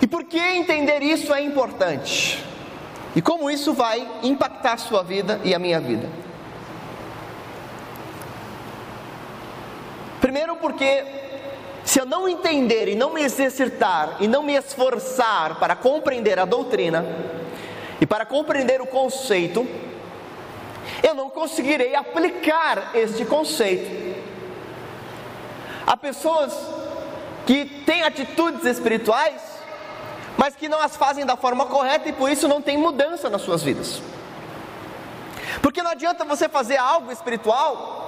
por 0.11 0.25
que 0.25 0.37
entender 0.37 1.01
isso 1.01 1.33
é 1.33 1.41
importante? 1.41 2.43
E 3.15 3.21
como 3.21 3.49
isso 3.49 3.73
vai 3.73 4.05
impactar 4.21 4.73
a 4.73 4.77
sua 4.77 5.01
vida 5.03 5.39
e 5.45 5.55
a 5.55 5.59
minha 5.59 5.79
vida? 5.79 6.07
Primeiro, 10.19 10.57
porque 10.57 11.03
se 11.85 11.99
eu 11.99 12.05
não 12.05 12.27
entender 12.27 12.89
e 12.89 12.95
não 12.95 13.13
me 13.13 13.23
exercitar 13.23 14.17
e 14.19 14.27
não 14.27 14.43
me 14.43 14.53
esforçar 14.53 15.55
para 15.59 15.77
compreender 15.77 16.37
a 16.39 16.45
doutrina 16.45 17.05
e 17.99 18.05
para 18.05 18.25
compreender 18.25 18.81
o 18.81 18.85
conceito, 18.85 19.65
eu 21.01 21.15
não 21.15 21.29
conseguirei 21.29 21.95
aplicar 21.95 22.91
este 22.93 23.23
conceito. 23.23 23.89
Há 25.87 25.95
pessoas 25.95 26.53
que 27.45 27.65
têm 27.85 28.03
atitudes 28.03 28.65
espirituais, 28.65 29.50
mas 30.37 30.55
que 30.55 30.69
não 30.69 30.79
as 30.79 30.95
fazem 30.95 31.25
da 31.25 31.35
forma 31.35 31.65
correta 31.65 32.09
e 32.09 32.13
por 32.13 32.29
isso 32.29 32.47
não 32.47 32.61
tem 32.61 32.77
mudança 32.77 33.29
nas 33.29 33.41
suas 33.41 33.63
vidas. 33.63 34.01
Porque 35.61 35.83
não 35.83 35.91
adianta 35.91 36.23
você 36.25 36.47
fazer 36.47 36.77
algo 36.77 37.11
espiritual 37.11 37.99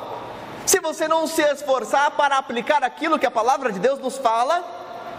se 0.66 0.80
você 0.80 1.08
não 1.08 1.28
se 1.28 1.42
esforçar 1.42 2.12
para 2.12 2.38
aplicar 2.38 2.84
aquilo 2.84 3.20
que 3.20 3.26
a 3.26 3.32
palavra 3.32 3.72
de 3.72 3.80
Deus 3.80 4.00
nos 4.00 4.18
fala 4.18 4.64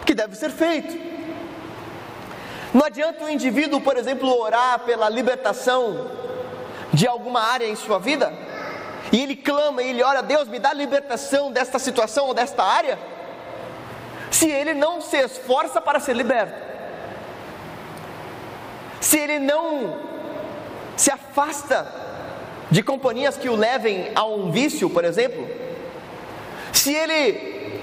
que 0.05 0.13
deve 0.13 0.35
ser 0.35 0.49
feito. 0.49 1.15
Não 2.73 2.85
adianta 2.85 3.23
o 3.23 3.29
indivíduo, 3.29 3.79
por 3.79 3.95
exemplo, 3.95 4.29
orar 4.37 4.79
pela 4.79 5.07
libertação 5.07 6.11
de 6.91 7.07
alguma 7.07 7.41
área 7.41 7.65
em 7.67 7.75
sua 7.75 7.99
vida, 7.99 8.33
e 9.11 9.21
ele 9.21 9.35
clama, 9.35 9.81
e 9.81 9.89
ele 9.89 10.03
ora, 10.03 10.21
Deus 10.21 10.47
me 10.47 10.59
dá 10.59 10.73
libertação 10.73 11.51
desta 11.51 11.79
situação 11.79 12.27
ou 12.27 12.33
desta 12.33 12.63
área, 12.63 12.97
se 14.31 14.49
ele 14.49 14.73
não 14.73 14.99
se 14.99 15.17
esforça 15.17 15.79
para 15.79 15.99
ser 15.99 16.15
liberto, 16.15 16.74
se 18.99 19.17
ele 19.17 19.39
não 19.39 19.97
se 20.95 21.11
afasta 21.11 21.91
de 22.71 22.81
companhias 22.81 23.37
que 23.37 23.49
o 23.49 23.55
levem 23.55 24.11
a 24.15 24.25
um 24.25 24.51
vício, 24.51 24.89
por 24.89 25.05
exemplo, 25.05 25.47
se 26.71 26.93
ele 26.93 27.81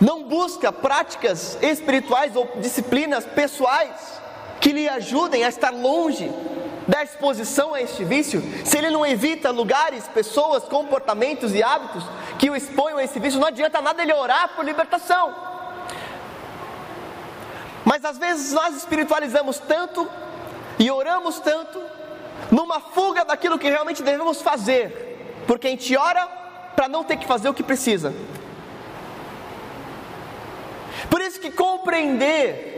não 0.00 0.24
busca 0.24 0.72
práticas 0.72 1.58
espirituais 1.62 2.34
ou 2.34 2.48
disciplinas 2.56 3.24
pessoais 3.24 4.20
que 4.60 4.72
lhe 4.72 4.88
ajudem 4.88 5.44
a 5.44 5.48
estar 5.48 5.70
longe 5.70 6.30
da 6.86 7.02
exposição 7.02 7.74
a 7.74 7.80
este 7.80 8.04
vício, 8.04 8.42
se 8.64 8.78
ele 8.78 8.90
não 8.90 9.06
evita 9.06 9.50
lugares, 9.50 10.06
pessoas, 10.08 10.64
comportamentos 10.64 11.54
e 11.54 11.62
hábitos 11.62 12.04
que 12.38 12.50
o 12.50 12.56
exponham 12.56 12.98
a 12.98 13.04
esse 13.04 13.18
vício, 13.20 13.38
não 13.38 13.48
adianta 13.48 13.80
nada 13.80 14.02
ele 14.02 14.12
orar 14.12 14.50
por 14.56 14.64
libertação. 14.64 15.51
Mas 17.84 18.04
às 18.04 18.18
vezes 18.18 18.52
nós 18.52 18.76
espiritualizamos 18.76 19.58
tanto 19.58 20.08
e 20.78 20.90
oramos 20.90 21.40
tanto 21.40 21.80
numa 22.50 22.80
fuga 22.80 23.24
daquilo 23.24 23.58
que 23.58 23.68
realmente 23.68 24.02
devemos 24.02 24.40
fazer, 24.42 25.42
porque 25.46 25.66
a 25.66 25.70
gente 25.70 25.96
ora 25.96 26.26
para 26.76 26.88
não 26.88 27.04
ter 27.04 27.16
que 27.16 27.26
fazer 27.26 27.48
o 27.48 27.54
que 27.54 27.62
precisa. 27.62 28.14
Por 31.10 31.20
isso 31.20 31.40
que 31.40 31.50
compreender 31.50 32.70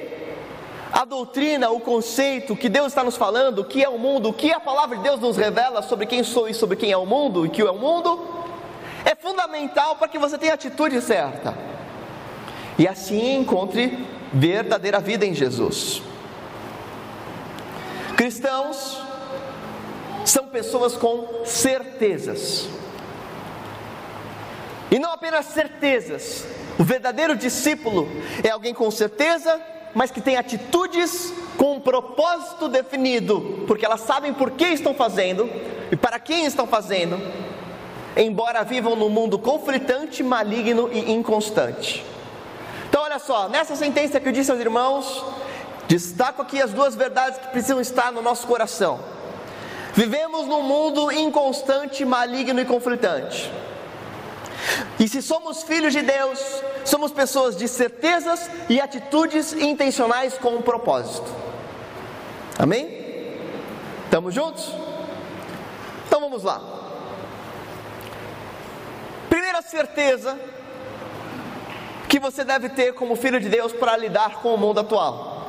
a 0.92 1.04
doutrina, 1.04 1.70
o 1.70 1.80
conceito 1.80 2.54
que 2.54 2.68
Deus 2.68 2.88
está 2.88 3.02
nos 3.02 3.16
falando, 3.16 3.60
o 3.60 3.64
que 3.64 3.82
é 3.82 3.88
o 3.88 3.98
mundo, 3.98 4.28
o 4.28 4.32
que 4.32 4.52
a 4.52 4.60
palavra 4.60 4.96
de 4.96 5.02
Deus 5.02 5.18
nos 5.20 5.36
revela 5.36 5.82
sobre 5.82 6.06
quem 6.06 6.22
sou 6.22 6.48
e 6.48 6.54
sobre 6.54 6.76
quem 6.76 6.92
é 6.92 6.96
o 6.96 7.04
mundo 7.04 7.44
e 7.44 7.48
que 7.48 7.60
é 7.60 7.70
o 7.70 7.76
mundo, 7.76 8.26
é 9.04 9.14
fundamental 9.14 9.96
para 9.96 10.08
que 10.08 10.18
você 10.18 10.38
tenha 10.38 10.52
a 10.52 10.54
atitude 10.54 11.00
certa 11.00 11.54
e 12.78 12.88
assim 12.88 13.36
encontre 13.36 14.06
verdadeira 14.34 14.98
vida 14.98 15.24
em 15.24 15.32
Jesus. 15.32 16.02
Cristãos 18.16 19.00
são 20.24 20.48
pessoas 20.48 20.96
com 20.96 21.44
certezas. 21.44 22.68
E 24.90 24.98
não 24.98 25.12
apenas 25.12 25.46
certezas. 25.46 26.44
O 26.78 26.82
verdadeiro 26.82 27.36
discípulo 27.36 28.08
é 28.42 28.50
alguém 28.50 28.74
com 28.74 28.90
certeza, 28.90 29.60
mas 29.94 30.10
que 30.10 30.20
tem 30.20 30.36
atitudes 30.36 31.32
com 31.56 31.76
um 31.76 31.80
propósito 31.80 32.68
definido, 32.68 33.64
porque 33.66 33.86
elas 33.86 34.00
sabem 34.00 34.34
por 34.34 34.50
que 34.52 34.64
estão 34.64 34.94
fazendo 34.94 35.48
e 35.92 35.96
para 35.96 36.18
quem 36.18 36.46
estão 36.46 36.66
fazendo, 36.66 37.20
embora 38.16 38.64
vivam 38.64 38.96
num 38.96 39.08
mundo 39.08 39.38
conflitante, 39.38 40.22
maligno 40.22 40.90
e 40.92 41.12
inconstante. 41.12 42.13
Olha 43.14 43.20
só, 43.20 43.48
nessa 43.48 43.76
sentença 43.76 44.18
que 44.18 44.26
eu 44.28 44.32
disse 44.32 44.50
aos 44.50 44.58
irmãos, 44.58 45.24
destaco 45.86 46.42
aqui 46.42 46.60
as 46.60 46.72
duas 46.72 46.96
verdades 46.96 47.38
que 47.38 47.46
precisam 47.46 47.80
estar 47.80 48.10
no 48.10 48.20
nosso 48.20 48.44
coração. 48.44 48.98
Vivemos 49.92 50.48
num 50.48 50.62
mundo 50.62 51.12
inconstante, 51.12 52.04
maligno 52.04 52.60
e 52.60 52.64
conflitante. 52.64 53.48
E 54.98 55.06
se 55.06 55.22
somos 55.22 55.62
filhos 55.62 55.92
de 55.92 56.02
Deus, 56.02 56.40
somos 56.84 57.12
pessoas 57.12 57.56
de 57.56 57.68
certezas 57.68 58.50
e 58.68 58.80
atitudes 58.80 59.52
intencionais 59.52 60.36
com 60.36 60.56
um 60.56 60.62
propósito. 60.62 61.32
Amém? 62.58 63.38
Estamos 64.06 64.34
juntos? 64.34 64.72
Então 66.08 66.18
vamos 66.20 66.42
lá. 66.42 66.60
Primeira 69.30 69.62
certeza 69.62 70.36
que 72.14 72.20
você 72.20 72.44
deve 72.44 72.68
ter 72.68 72.94
como 72.94 73.16
filho 73.16 73.40
de 73.40 73.48
Deus 73.48 73.72
para 73.72 73.96
lidar 73.96 74.40
com 74.40 74.54
o 74.54 74.56
mundo 74.56 74.78
atual. 74.78 75.48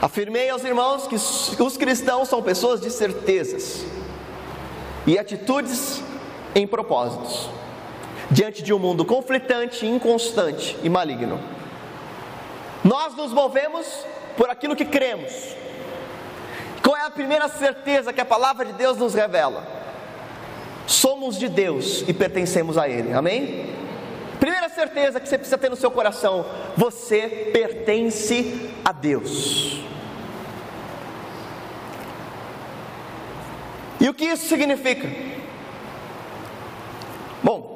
Afirmei 0.00 0.48
aos 0.48 0.64
irmãos 0.64 1.06
que 1.06 1.62
os 1.62 1.76
cristãos 1.76 2.30
são 2.30 2.42
pessoas 2.42 2.80
de 2.80 2.90
certezas 2.90 3.84
e 5.06 5.18
atitudes 5.18 6.02
em 6.54 6.66
propósitos, 6.66 7.50
diante 8.30 8.62
de 8.62 8.72
um 8.72 8.78
mundo 8.78 9.04
conflitante, 9.04 9.84
inconstante 9.84 10.78
e 10.82 10.88
maligno. 10.88 11.38
Nós 12.82 13.14
nos 13.14 13.34
movemos 13.34 13.86
por 14.34 14.48
aquilo 14.48 14.74
que 14.74 14.86
cremos. 14.86 15.30
Qual 16.82 16.96
é 16.96 17.02
a 17.02 17.10
primeira 17.10 17.48
certeza 17.48 18.14
que 18.14 18.20
a 18.22 18.24
palavra 18.24 18.64
de 18.64 18.72
Deus 18.72 18.96
nos 18.96 19.12
revela? 19.12 19.83
Somos 20.86 21.38
de 21.38 21.48
Deus 21.48 22.04
e 22.06 22.12
pertencemos 22.12 22.76
a 22.76 22.88
Ele, 22.88 23.12
amém? 23.12 23.74
Primeira 24.38 24.68
certeza 24.68 25.18
que 25.20 25.28
você 25.28 25.38
precisa 25.38 25.58
ter 25.58 25.70
no 25.70 25.76
seu 25.76 25.90
coração: 25.90 26.44
você 26.76 27.50
pertence 27.52 28.70
a 28.84 28.92
Deus. 28.92 29.80
E 34.00 34.08
o 34.08 34.14
que 34.14 34.24
isso 34.26 34.46
significa? 34.48 35.08
Bom, 37.42 37.74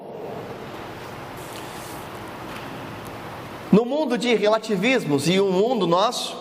mundo 4.09 4.17
de 4.17 4.35
relativismos 4.35 5.29
e 5.29 5.39
o 5.39 5.51
mundo 5.51 5.87
nosso 5.87 6.37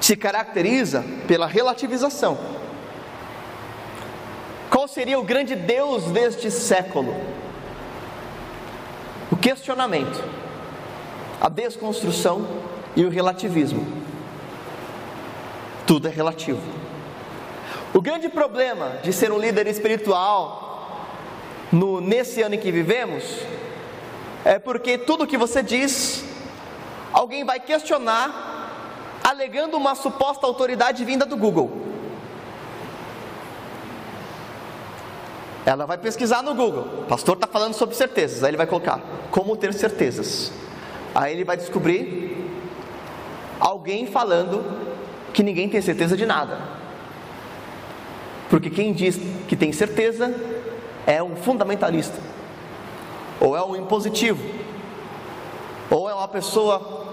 se 0.00 0.16
caracteriza 0.16 1.04
pela 1.26 1.46
relativização. 1.46 2.51
Seria 4.92 5.18
o 5.18 5.22
grande 5.22 5.56
Deus 5.56 6.04
deste 6.10 6.50
século? 6.50 7.16
O 9.30 9.36
questionamento, 9.36 10.22
a 11.40 11.48
desconstrução 11.48 12.46
e 12.94 13.02
o 13.02 13.08
relativismo. 13.08 13.86
Tudo 15.86 16.08
é 16.08 16.10
relativo. 16.10 16.60
O 17.94 18.02
grande 18.02 18.28
problema 18.28 18.98
de 19.02 19.14
ser 19.14 19.32
um 19.32 19.38
líder 19.38 19.66
espiritual 19.66 21.08
no, 21.72 21.98
nesse 21.98 22.42
ano 22.42 22.56
em 22.56 22.58
que 22.58 22.70
vivemos 22.70 23.24
é 24.44 24.58
porque 24.58 24.98
tudo 24.98 25.26
que 25.26 25.38
você 25.38 25.62
diz, 25.62 26.22
alguém 27.14 27.46
vai 27.46 27.58
questionar, 27.58 28.68
alegando 29.24 29.74
uma 29.74 29.94
suposta 29.94 30.46
autoridade 30.46 31.02
vinda 31.02 31.24
do 31.24 31.38
Google. 31.38 31.91
Ela 35.64 35.86
vai 35.86 35.96
pesquisar 35.98 36.42
no 36.42 36.54
Google. 36.54 37.02
O 37.02 37.04
pastor 37.04 37.34
está 37.36 37.46
falando 37.46 37.74
sobre 37.74 37.94
certezas. 37.94 38.42
Aí 38.42 38.50
ele 38.50 38.56
vai 38.56 38.66
colocar 38.66 39.00
como 39.30 39.56
ter 39.56 39.72
certezas. 39.72 40.52
Aí 41.14 41.32
ele 41.32 41.44
vai 41.44 41.56
descobrir 41.56 42.50
alguém 43.60 44.06
falando 44.06 44.64
que 45.32 45.42
ninguém 45.42 45.68
tem 45.68 45.80
certeza 45.80 46.16
de 46.16 46.26
nada. 46.26 46.58
Porque 48.50 48.68
quem 48.68 48.92
diz 48.92 49.18
que 49.48 49.56
tem 49.56 49.72
certeza 49.72 50.34
é 51.06 51.22
um 51.22 51.36
fundamentalista, 51.36 52.18
ou 53.40 53.56
é 53.56 53.64
um 53.64 53.74
impositivo, 53.74 54.42
ou 55.90 56.08
é 56.08 56.14
uma 56.14 56.28
pessoa 56.28 57.06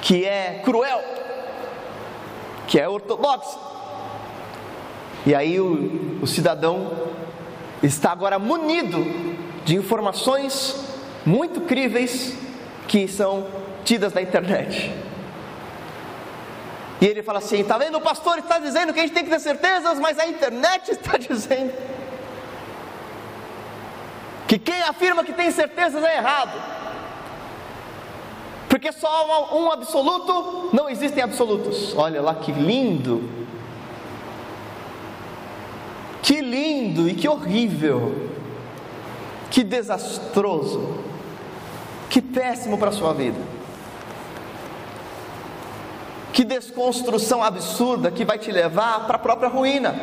que 0.00 0.24
é 0.24 0.62
cruel, 0.64 1.00
que 2.66 2.80
é 2.80 2.88
ortodoxa. 2.88 3.58
E 5.26 5.34
aí 5.34 5.60
o, 5.60 6.20
o 6.22 6.26
cidadão 6.26 6.90
está 7.86 8.12
agora 8.12 8.38
munido 8.38 9.04
de 9.64 9.76
informações 9.76 10.76
muito 11.24 11.62
críveis 11.62 12.36
que 12.86 13.08
são 13.08 13.46
tidas 13.84 14.12
na 14.12 14.22
internet. 14.22 14.92
E 17.00 17.06
ele 17.06 17.22
fala 17.22 17.38
assim: 17.38 17.60
está 17.60 17.78
vendo? 17.78 17.98
O 17.98 18.00
pastor 18.00 18.38
está 18.38 18.58
dizendo 18.58 18.92
que 18.92 19.00
a 19.00 19.02
gente 19.02 19.14
tem 19.14 19.24
que 19.24 19.30
ter 19.30 19.40
certezas, 19.40 19.98
mas 19.98 20.18
a 20.18 20.26
internet 20.26 20.90
está 20.90 21.16
dizendo 21.18 21.72
que 24.48 24.58
quem 24.58 24.80
afirma 24.82 25.24
que 25.24 25.32
tem 25.32 25.50
certezas 25.50 26.02
é 26.04 26.16
errado. 26.16 26.76
Porque 28.68 28.92
só 28.92 29.56
um 29.56 29.70
absoluto, 29.70 30.70
não 30.72 30.88
existem 30.88 31.22
absolutos. 31.22 31.94
Olha 31.96 32.20
lá 32.20 32.34
que 32.34 32.52
lindo 32.52 33.46
que 36.26 36.40
lindo 36.56 37.06
e 37.08 37.14
que 37.14 37.28
horrível, 37.28 38.30
que 39.50 39.62
desastroso, 39.62 40.98
que 42.08 42.22
péssimo 42.22 42.78
para 42.78 42.88
a 42.88 42.92
sua 42.92 43.12
vida, 43.12 43.38
que 46.32 46.44
desconstrução 46.44 47.42
absurda 47.42 48.10
que 48.10 48.24
vai 48.24 48.38
te 48.38 48.50
levar 48.50 49.06
para 49.06 49.16
a 49.16 49.18
própria 49.18 49.48
ruína. 49.48 49.94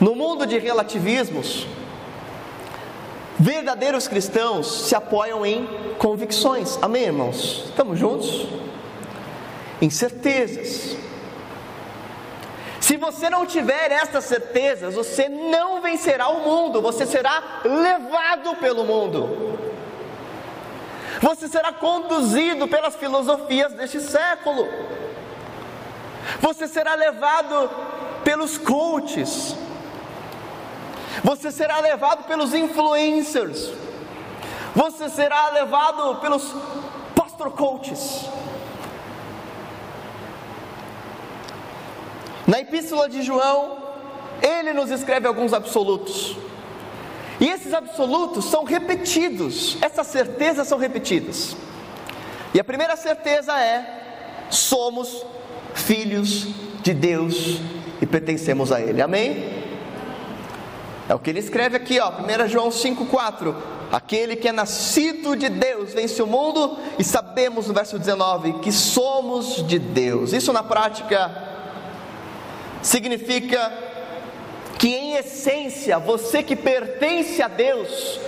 No 0.00 0.14
mundo 0.14 0.46
de 0.46 0.58
relativismos, 0.58 1.66
verdadeiros 3.38 4.06
cristãos 4.06 4.86
se 4.86 4.94
apoiam 4.94 5.44
em 5.44 5.66
convicções, 5.98 6.78
amém, 6.80 7.04
irmãos? 7.04 7.64
Estamos 7.66 7.98
juntos? 7.98 8.46
Em 9.80 9.90
certezas, 9.90 10.96
se 12.84 12.98
você 12.98 13.30
não 13.30 13.46
tiver 13.46 13.90
estas 13.90 14.24
certezas, 14.24 14.94
você 14.94 15.26
não 15.26 15.80
vencerá 15.80 16.28
o 16.28 16.40
mundo, 16.40 16.82
você 16.82 17.06
será 17.06 17.62
levado 17.64 18.56
pelo 18.56 18.84
mundo. 18.84 19.58
Você 21.22 21.48
será 21.48 21.72
conduzido 21.72 22.68
pelas 22.68 22.94
filosofias 22.94 23.72
deste 23.72 24.00
século. 24.00 24.68
Você 26.42 26.68
será 26.68 26.94
levado 26.94 27.70
pelos 28.22 28.58
coaches. 28.58 29.56
Você 31.22 31.50
será 31.50 31.80
levado 31.80 32.24
pelos 32.24 32.52
influencers. 32.52 33.72
Você 34.76 35.08
será 35.08 35.48
levado 35.52 36.16
pelos 36.16 36.54
pastor 37.14 37.50
coaches. 37.52 38.28
Na 42.46 42.60
epístola 42.60 43.08
de 43.08 43.22
João, 43.22 43.78
ele 44.42 44.72
nos 44.72 44.90
escreve 44.90 45.26
alguns 45.26 45.52
absolutos. 45.52 46.36
E 47.40 47.48
esses 47.48 47.72
absolutos 47.72 48.44
são 48.44 48.64
repetidos, 48.64 49.76
essas 49.80 50.06
certezas 50.06 50.68
são 50.68 50.78
repetidas. 50.78 51.56
E 52.52 52.60
a 52.60 52.64
primeira 52.64 52.96
certeza 52.96 53.58
é: 53.58 54.46
somos 54.50 55.24
filhos 55.74 56.48
de 56.82 56.94
Deus 56.94 57.58
e 58.00 58.06
pertencemos 58.06 58.70
a 58.70 58.80
Ele. 58.80 59.02
Amém? 59.02 59.64
É 61.08 61.14
o 61.14 61.18
que 61.18 61.28
ele 61.28 61.38
escreve 61.38 61.76
aqui, 61.76 62.00
ó, 62.00 62.10
1 62.10 62.48
João 62.48 62.70
5,4. 62.70 63.54
Aquele 63.92 64.36
que 64.36 64.48
é 64.48 64.52
nascido 64.52 65.36
de 65.36 65.48
Deus 65.48 65.92
vence 65.92 66.22
o 66.22 66.26
mundo, 66.26 66.78
e 66.98 67.04
sabemos 67.04 67.68
no 67.68 67.74
verso 67.74 67.98
19 67.98 68.54
que 68.54 68.72
somos 68.72 69.66
de 69.66 69.78
Deus. 69.78 70.32
Isso 70.32 70.52
na 70.52 70.62
prática 70.62 71.43
significa 72.84 73.72
que 74.78 74.88
em 74.88 75.14
essência, 75.14 75.98
você 75.98 76.42
que 76.42 76.54
pertence 76.54 77.40
a 77.42 77.48
Deus, 77.48 78.20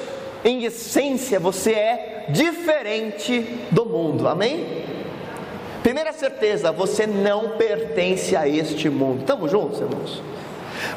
em 0.43 0.65
essência 0.65 1.39
você 1.39 1.73
é 1.73 2.27
diferente 2.31 3.41
do 3.71 3.85
mundo, 3.85 4.27
amém? 4.27 4.85
Primeira 5.83 6.13
certeza, 6.13 6.73
você 6.73 7.07
não 7.07 7.51
pertence 7.51 8.35
a 8.35 8.49
este 8.49 8.89
mundo. 8.89 9.21
Estamos 9.21 9.51
juntos, 9.51 9.79
irmãos? 9.81 10.23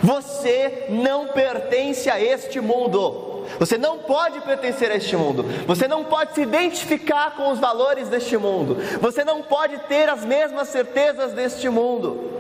Você 0.02 0.86
não 0.90 1.28
pertence 1.28 2.10
a 2.10 2.20
este 2.20 2.60
mundo. 2.60 3.46
Você 3.60 3.78
não 3.78 4.00
pode 4.00 4.42
pertencer 4.42 4.92
a 4.92 4.96
este 4.96 5.16
mundo. 5.18 5.44
Você 5.68 5.88
não 5.88 6.04
pode 6.04 6.34
se 6.34 6.42
identificar 6.42 7.36
com 7.36 7.52
os 7.52 7.60
valores 7.60 8.08
deste 8.08 8.38
mundo. 8.38 8.78
Você 9.02 9.24
não 9.24 9.42
pode 9.42 9.78
ter 9.88 10.10
as 10.10 10.24
mesmas 10.24 10.70
certezas 10.70 11.34
deste 11.34 11.68
mundo. 11.70 12.40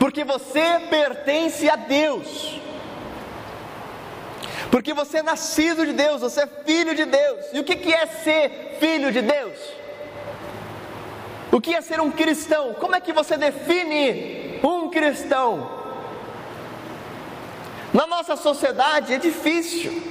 Porque 0.00 0.24
você 0.24 0.80
pertence 0.88 1.68
a 1.68 1.76
Deus. 1.76 2.58
Porque 4.70 4.94
você 4.94 5.18
é 5.18 5.22
nascido 5.22 5.84
de 5.84 5.92
Deus, 5.92 6.22
você 6.22 6.40
é 6.40 6.46
filho 6.46 6.94
de 6.94 7.04
Deus. 7.04 7.46
E 7.52 7.60
o 7.60 7.64
que 7.64 7.92
é 7.92 8.06
ser 8.06 8.78
filho 8.80 9.12
de 9.12 9.20
Deus? 9.20 9.58
O 11.52 11.60
que 11.60 11.74
é 11.74 11.82
ser 11.82 12.00
um 12.00 12.10
cristão? 12.10 12.72
Como 12.74 12.96
é 12.96 13.00
que 13.00 13.12
você 13.12 13.36
define 13.36 14.58
um 14.64 14.88
cristão? 14.88 15.70
Na 17.92 18.06
nossa 18.06 18.36
sociedade 18.36 19.12
é 19.12 19.18
difícil, 19.18 20.02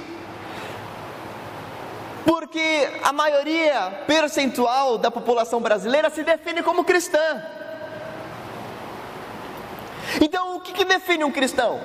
porque 2.24 2.90
a 3.02 3.12
maioria 3.12 4.04
percentual 4.06 4.98
da 4.98 5.10
população 5.10 5.60
brasileira 5.60 6.10
se 6.10 6.22
define 6.22 6.62
como 6.62 6.84
cristã. 6.84 7.42
Então, 10.18 10.56
o 10.56 10.60
que, 10.60 10.72
que 10.72 10.84
define 10.84 11.24
um 11.24 11.30
cristão? 11.30 11.78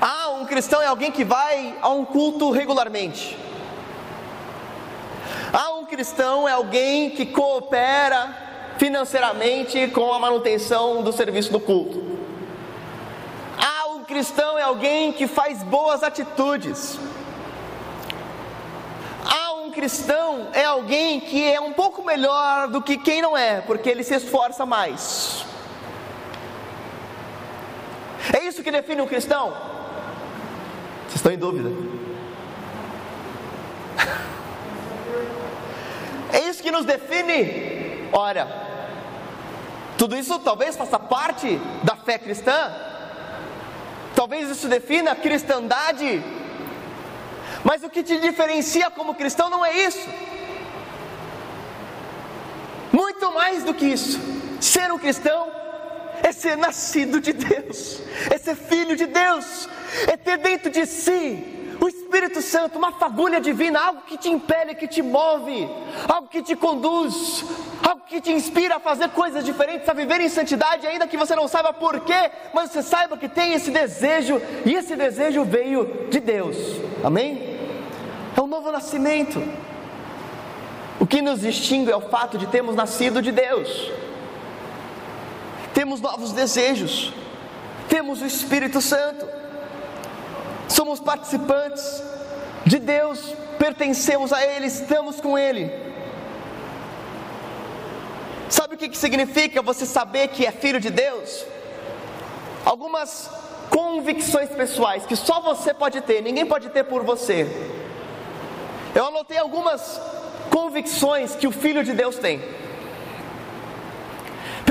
Ah, 0.00 0.30
um 0.30 0.46
cristão 0.46 0.80
é 0.80 0.86
alguém 0.86 1.10
que 1.10 1.24
vai 1.24 1.76
a 1.80 1.88
um 1.90 2.04
culto 2.04 2.50
regularmente. 2.50 3.36
Ah, 5.52 5.72
um 5.74 5.84
cristão 5.84 6.48
é 6.48 6.52
alguém 6.52 7.10
que 7.10 7.26
coopera 7.26 8.34
financeiramente 8.78 9.88
com 9.88 10.12
a 10.12 10.18
manutenção 10.18 11.02
do 11.02 11.12
serviço 11.12 11.50
do 11.52 11.60
culto. 11.60 12.02
Ah, 13.58 13.88
um 13.88 14.04
cristão 14.04 14.58
é 14.58 14.62
alguém 14.62 15.12
que 15.12 15.26
faz 15.26 15.62
boas 15.62 16.02
atitudes. 16.02 16.98
Ah, 19.24 19.54
um 19.54 19.70
cristão 19.70 20.48
é 20.52 20.64
alguém 20.64 21.20
que 21.20 21.44
é 21.52 21.60
um 21.60 21.72
pouco 21.72 22.02
melhor 22.04 22.68
do 22.68 22.80
que 22.80 22.96
quem 22.96 23.20
não 23.20 23.36
é, 23.36 23.60
porque 23.60 23.88
ele 23.88 24.04
se 24.04 24.14
esforça 24.14 24.64
mais. 24.64 25.49
É 28.32 28.44
isso 28.44 28.62
que 28.62 28.70
define 28.70 29.00
um 29.00 29.06
cristão? 29.06 29.50
Vocês 31.02 31.16
estão 31.16 31.32
em 31.32 31.38
dúvida? 31.38 31.70
É 36.32 36.48
isso 36.48 36.62
que 36.62 36.70
nos 36.70 36.84
define? 36.84 38.08
Ora, 38.12 38.46
tudo 39.98 40.16
isso 40.16 40.38
talvez 40.38 40.76
faça 40.76 40.96
parte 40.96 41.60
da 41.82 41.96
fé 41.96 42.18
cristã, 42.18 42.72
talvez 44.14 44.48
isso 44.48 44.68
defina 44.68 45.10
a 45.10 45.16
cristandade 45.16 46.22
Mas 47.64 47.82
o 47.82 47.90
que 47.90 48.02
te 48.02 48.18
diferencia 48.18 48.90
como 48.90 49.14
cristão 49.14 49.50
não 49.50 49.64
é 49.64 49.84
isso. 49.84 50.08
Muito 52.92 53.32
mais 53.32 53.64
do 53.64 53.74
que 53.74 53.86
isso. 53.86 54.18
Ser 54.60 54.92
um 54.92 54.98
cristão 54.98 55.50
é 56.22 56.32
ser 56.32 56.56
nascido 56.56 57.20
de 57.20 57.32
Deus, 57.32 58.02
é 58.30 58.38
ser 58.38 58.56
filho 58.56 58.96
de 58.96 59.06
Deus, 59.06 59.68
é 60.06 60.16
ter 60.16 60.38
dentro 60.38 60.70
de 60.70 60.86
si 60.86 61.56
o 61.80 61.88
Espírito 61.88 62.42
Santo, 62.42 62.76
uma 62.76 62.92
fagulha 62.92 63.40
divina, 63.40 63.80
algo 63.80 64.02
que 64.02 64.18
te 64.18 64.28
impele, 64.28 64.74
que 64.74 64.86
te 64.86 65.00
move, 65.00 65.66
algo 66.06 66.28
que 66.28 66.42
te 66.42 66.54
conduz, 66.54 67.44
algo 67.82 68.02
que 68.06 68.20
te 68.20 68.30
inspira 68.30 68.76
a 68.76 68.80
fazer 68.80 69.08
coisas 69.10 69.44
diferentes, 69.44 69.88
a 69.88 69.94
viver 69.94 70.20
em 70.20 70.28
santidade, 70.28 70.86
ainda 70.86 71.06
que 71.06 71.16
você 71.16 71.34
não 71.34 71.48
saiba 71.48 71.72
porquê, 71.72 72.30
mas 72.52 72.70
você 72.70 72.82
saiba 72.82 73.16
que 73.16 73.28
tem 73.28 73.54
esse 73.54 73.70
desejo, 73.70 74.40
e 74.66 74.74
esse 74.74 74.94
desejo 74.94 75.42
veio 75.42 76.06
de 76.10 76.20
Deus, 76.20 76.56
amém? 77.02 77.58
É 78.36 78.40
um 78.40 78.46
novo 78.46 78.70
nascimento. 78.70 79.42
O 80.98 81.06
que 81.06 81.22
nos 81.22 81.40
distingue 81.40 81.90
é 81.90 81.96
o 81.96 82.02
fato 82.02 82.36
de 82.36 82.46
termos 82.46 82.76
nascido 82.76 83.22
de 83.22 83.32
Deus, 83.32 83.90
temos 85.80 85.98
novos 86.02 86.32
desejos, 86.32 87.10
temos 87.88 88.20
o 88.20 88.26
Espírito 88.26 88.82
Santo 88.82 89.26
somos 90.68 91.00
participantes 91.00 92.02
de 92.66 92.78
Deus, 92.78 93.34
pertencemos 93.58 94.30
a 94.30 94.44
Ele, 94.44 94.66
estamos 94.66 95.22
com 95.22 95.38
Ele. 95.38 95.72
Sabe 98.50 98.74
o 98.74 98.76
que, 98.76 98.90
que 98.90 98.98
significa 98.98 99.62
você 99.62 99.86
saber 99.86 100.28
que 100.28 100.44
é 100.44 100.52
filho 100.52 100.80
de 100.80 100.90
Deus? 100.90 101.46
Algumas 102.62 103.30
convicções 103.70 104.50
pessoais 104.50 105.06
que 105.06 105.16
só 105.16 105.40
você 105.40 105.72
pode 105.72 106.02
ter, 106.02 106.20
ninguém 106.20 106.44
pode 106.44 106.68
ter 106.68 106.84
por 106.84 107.04
você. 107.04 107.46
Eu 108.94 109.06
anotei 109.06 109.38
algumas 109.38 109.98
convicções 110.50 111.34
que 111.34 111.46
o 111.46 111.50
filho 111.50 111.82
de 111.82 111.94
Deus 111.94 112.16
tem. 112.18 112.38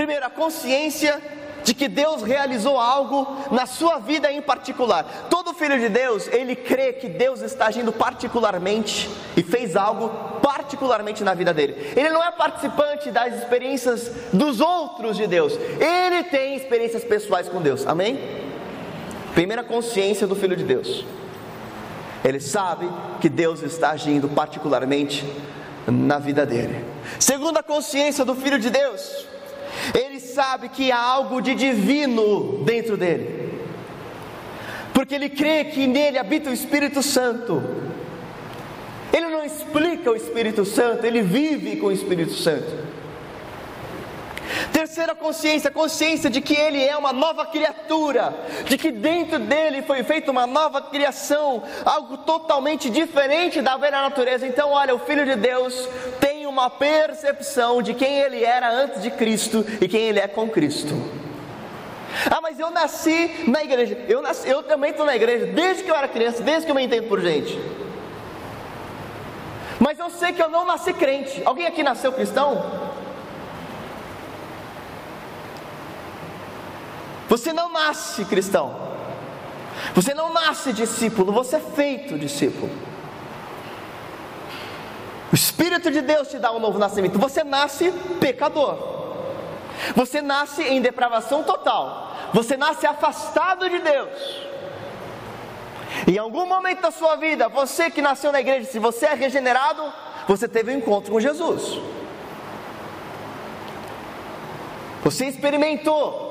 Primeiro, 0.10 0.26
a 0.26 0.30
consciência 0.32 1.22
de 1.64 1.72
que 1.72 1.88
Deus 1.88 2.24
realizou 2.24 2.80
algo 2.80 3.28
na 3.52 3.68
sua 3.68 4.00
vida 4.00 4.32
em 4.32 4.42
particular. 4.42 5.28
Todo 5.30 5.54
filho 5.54 5.80
de 5.80 5.88
Deus, 5.88 6.28
ele 6.30 6.56
crê 6.56 6.94
que 6.94 7.08
Deus 7.08 7.42
está 7.44 7.68
agindo 7.68 7.92
particularmente 7.92 9.08
e 9.38 9.44
fez 9.44 9.76
algo 9.76 10.10
particularmente 10.42 11.24
na 11.24 11.36
vida 11.36 11.54
dele. 11.54 11.94
Ele 11.96 12.10
não 12.10 12.24
é 12.24 12.32
participante 12.32 13.12
das 13.12 13.36
experiências 13.36 14.12
dos 14.34 14.60
outros 14.60 15.16
de 15.16 15.28
Deus. 15.28 15.54
Ele 15.80 16.24
tem 16.24 16.56
experiências 16.56 17.04
pessoais 17.04 17.48
com 17.48 17.62
Deus. 17.62 17.86
Amém? 17.86 18.20
Primeira 19.36 19.64
consciência 19.64 20.26
do 20.26 20.36
filho 20.36 20.56
de 20.56 20.64
Deus. 20.64 21.06
Ele 22.26 22.40
sabe 22.40 22.90
que 23.22 23.30
Deus 23.30 23.62
está 23.62 23.92
agindo 23.92 24.28
particularmente 24.28 25.24
na 25.86 26.18
vida 26.18 26.48
dele. 26.48 26.84
Segunda 27.20 27.62
consciência 27.62 28.26
do 28.26 28.34
filho 28.34 28.58
de 28.58 28.72
Deus 28.72 29.30
ele 29.94 30.20
sabe 30.20 30.70
que 30.70 30.92
há 30.92 31.00
algo 31.00 31.42
de 31.42 31.56
divino 31.56 32.64
dentro 32.64 32.98
dele, 32.98 33.54
porque 34.94 35.16
ele 35.16 35.30
crê 35.30 35.66
que 35.66 35.88
nele 35.88 36.18
habita 36.18 36.50
o 36.50 36.54
Espírito 36.54 37.02
Santo. 37.02 37.62
Ele 39.12 39.28
não 39.28 39.44
explica 39.44 40.12
o 40.12 40.16
Espírito 40.16 40.64
Santo, 40.66 41.04
ele 41.04 41.22
vive 41.22 41.78
com 41.78 41.88
o 41.88 41.92
Espírito 41.92 42.34
Santo. 42.34 42.90
Terceira 44.72 45.16
consciência, 45.16 45.70
consciência 45.72 46.30
de 46.30 46.42
que 46.42 46.56
ele 46.56 46.84
é 46.84 46.96
uma 46.96 47.14
nova 47.14 47.46
criatura, 47.46 48.34
de 48.66 48.78
que 48.78 48.92
dentro 48.92 49.40
dele 49.40 49.82
foi 49.82 50.04
feita 50.04 50.32
uma 50.32 50.48
nova 50.48 50.82
criação, 50.82 51.64
algo 51.86 52.18
totalmente 52.18 52.90
diferente 52.90 53.62
da 53.62 53.78
velha 53.78 54.02
natureza. 54.02 54.48
Então, 54.48 54.72
olha, 54.72 54.96
o 54.96 55.00
Filho 55.00 55.26
de 55.26 55.36
Deus 55.36 55.88
tem 56.20 56.29
uma 56.50 56.70
percepção 56.70 57.82
de 57.82 57.94
quem 57.94 58.20
ele 58.20 58.44
era 58.44 58.72
antes 58.72 59.02
de 59.02 59.12
Cristo 59.12 59.66
e 59.80 59.88
quem 59.88 60.02
ele 60.02 60.20
é 60.20 60.28
com 60.28 60.50
Cristo. 60.50 60.96
Ah, 62.30 62.42
mas 62.42 62.60
eu 62.60 62.72
nasci 62.72 63.46
na 63.48 63.64
igreja. 63.64 63.98
Eu, 64.08 64.22
nasci, 64.22 64.50
eu 64.50 64.64
também 64.64 64.92
estou 64.92 65.06
na 65.06 65.16
igreja 65.16 65.46
desde 65.46 65.84
que 65.84 65.92
eu 65.92 65.96
era 65.96 66.08
criança, 66.08 66.42
desde 66.42 66.66
que 66.66 66.72
eu 66.72 66.76
me 66.76 66.84
entendo 66.84 67.08
por 67.08 67.22
gente. 67.22 67.60
Mas 69.80 69.98
eu 69.98 70.10
sei 70.10 70.34
que 70.34 70.42
eu 70.42 70.50
não 70.50 70.66
nasci 70.66 70.92
crente. 70.92 71.42
Alguém 71.46 71.66
aqui 71.66 71.84
nasceu 71.84 72.12
cristão? 72.12 72.90
Você 77.30 77.54
não 77.54 77.72
nasce 77.72 78.26
cristão. 78.26 78.90
Você 79.94 80.14
não 80.14 80.34
nasce 80.34 80.74
discípulo, 80.74 81.32
você 81.32 81.58
é 81.58 81.60
feito 81.60 82.18
discípulo. 82.18 82.89
O 85.32 85.36
Espírito 85.36 85.92
de 85.92 86.02
Deus 86.02 86.28
te 86.28 86.40
dá 86.40 86.52
um 86.52 86.60
novo 86.60 86.80
nascimento. 86.80 87.20
Você 87.20 87.44
nasce 87.44 87.92
pecador. 88.20 88.78
Você 89.96 90.22
nasce 90.22 90.64
em 90.64 90.82
depravação 90.82 91.44
total. 91.44 92.16
Você 92.34 92.58
nasce 92.58 92.86
afastado 92.86 93.70
de 93.70 93.80
Deus. 93.80 94.50
Em 96.08 96.18
algum 96.18 96.46
momento 96.46 96.82
da 96.82 96.92
sua 96.92 97.16
vida, 97.16 97.48
você 97.48 97.90
que 97.90 98.02
nasceu 98.02 98.32
na 98.32 98.40
igreja, 98.40 98.70
se 98.70 98.80
você 98.80 99.08
é 99.08 99.14
regenerado, 99.14 99.82
você 100.28 100.48
teve 100.48 100.74
um 100.74 100.78
encontro 100.78 101.12
com 101.12 101.20
Jesus. 101.20 101.80
Você 105.04 105.26
experimentou 105.26 106.28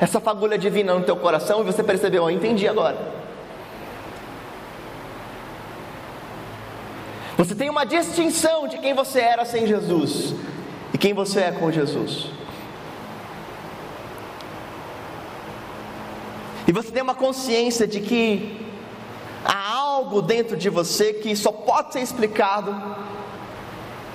essa 0.00 0.20
fagulha 0.20 0.58
divina 0.58 0.94
no 0.94 1.04
teu 1.04 1.16
coração 1.16 1.60
e 1.60 1.64
você 1.64 1.82
percebeu, 1.82 2.24
eu 2.24 2.30
entendi 2.30 2.68
agora. 2.68 3.21
Tem 7.62 7.70
uma 7.70 7.86
distinção 7.86 8.66
de 8.66 8.76
quem 8.78 8.92
você 8.92 9.20
era 9.20 9.44
sem 9.44 9.68
Jesus 9.68 10.34
e 10.92 10.98
quem 10.98 11.14
você 11.14 11.42
é 11.42 11.52
com 11.52 11.70
Jesus. 11.70 12.26
E 16.66 16.72
você 16.72 16.90
tem 16.90 17.00
uma 17.00 17.14
consciência 17.14 17.86
de 17.86 18.00
que 18.00 18.66
há 19.44 19.74
algo 19.76 20.20
dentro 20.20 20.56
de 20.56 20.68
você 20.68 21.12
que 21.12 21.36
só 21.36 21.52
pode 21.52 21.92
ser 21.92 22.00
explicado, 22.00 22.74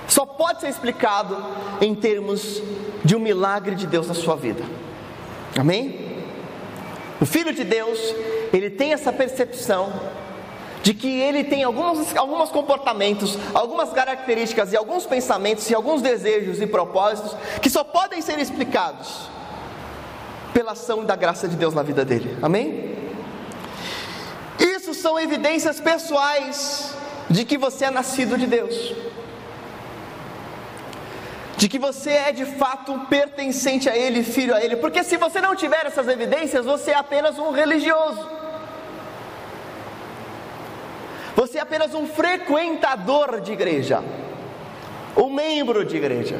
só 0.06 0.26
pode 0.26 0.60
ser 0.60 0.68
explicado 0.68 1.34
em 1.80 1.94
termos 1.94 2.62
de 3.02 3.16
um 3.16 3.18
milagre 3.18 3.74
de 3.74 3.86
Deus 3.86 4.08
na 4.08 4.14
sua 4.14 4.36
vida. 4.36 4.62
Amém? 5.58 6.18
O 7.18 7.24
Filho 7.24 7.54
de 7.54 7.64
Deus, 7.64 7.98
ele 8.52 8.68
tem 8.68 8.92
essa 8.92 9.10
percepção 9.10 9.90
de 10.82 10.94
que 10.94 11.20
ele 11.20 11.44
tem 11.44 11.64
alguns, 11.64 12.16
alguns 12.16 12.50
comportamentos, 12.50 13.36
algumas 13.54 13.90
características 13.90 14.72
e 14.72 14.76
alguns 14.76 15.06
pensamentos 15.06 15.68
e 15.70 15.74
alguns 15.74 16.02
desejos 16.02 16.60
e 16.60 16.66
propósitos 16.66 17.34
que 17.60 17.68
só 17.68 17.84
podem 17.84 18.20
ser 18.20 18.38
explicados 18.38 19.28
pela 20.52 20.72
ação 20.72 21.04
da 21.04 21.16
graça 21.16 21.46
de 21.48 21.56
Deus 21.56 21.74
na 21.74 21.82
vida 21.82 22.04
dele. 22.04 22.38
Amém? 22.42 22.96
Isso 24.58 24.94
são 24.94 25.18
evidências 25.18 25.80
pessoais 25.80 26.94
de 27.28 27.44
que 27.44 27.58
você 27.58 27.86
é 27.86 27.90
nascido 27.90 28.38
de 28.38 28.46
Deus 28.46 28.94
de 31.58 31.68
que 31.68 31.78
você 31.78 32.10
é 32.10 32.32
de 32.32 32.46
fato 32.46 32.96
pertencente 33.10 33.90
a 33.90 33.96
Ele, 33.96 34.22
filho 34.22 34.54
a 34.54 34.62
Ele, 34.62 34.76
porque 34.76 35.02
se 35.02 35.16
você 35.16 35.40
não 35.40 35.56
tiver 35.56 35.84
essas 35.86 36.06
evidências, 36.06 36.64
você 36.64 36.92
é 36.92 36.94
apenas 36.94 37.36
um 37.36 37.50
religioso, 37.50 38.30
você 41.38 41.58
é 41.58 41.60
apenas 41.60 41.94
um 41.94 42.04
frequentador 42.04 43.40
de 43.40 43.52
igreja, 43.52 44.02
um 45.16 45.30
membro 45.32 45.84
de 45.84 45.96
igreja, 45.96 46.36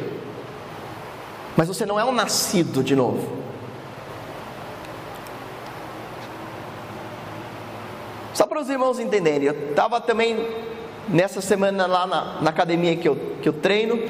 mas 1.57 1.69
você 1.69 1.87
não 1.87 2.01
é 2.01 2.05
um 2.05 2.11
nascido 2.11 2.83
de 2.83 2.97
novo. 2.97 3.39
Só 8.35 8.45
para 8.45 8.61
os 8.61 8.69
irmãos 8.69 8.99
entenderem, 8.99 9.47
eu 9.47 9.69
estava 9.71 10.01
também 10.01 10.45
nessa 11.09 11.41
semana 11.41 11.87
lá 11.87 12.05
na, 12.05 12.41
na 12.43 12.51
academia 12.51 12.97
que 12.97 13.09
eu, 13.09 13.15
que 13.41 13.49
eu 13.49 13.53
treino, 13.53 14.03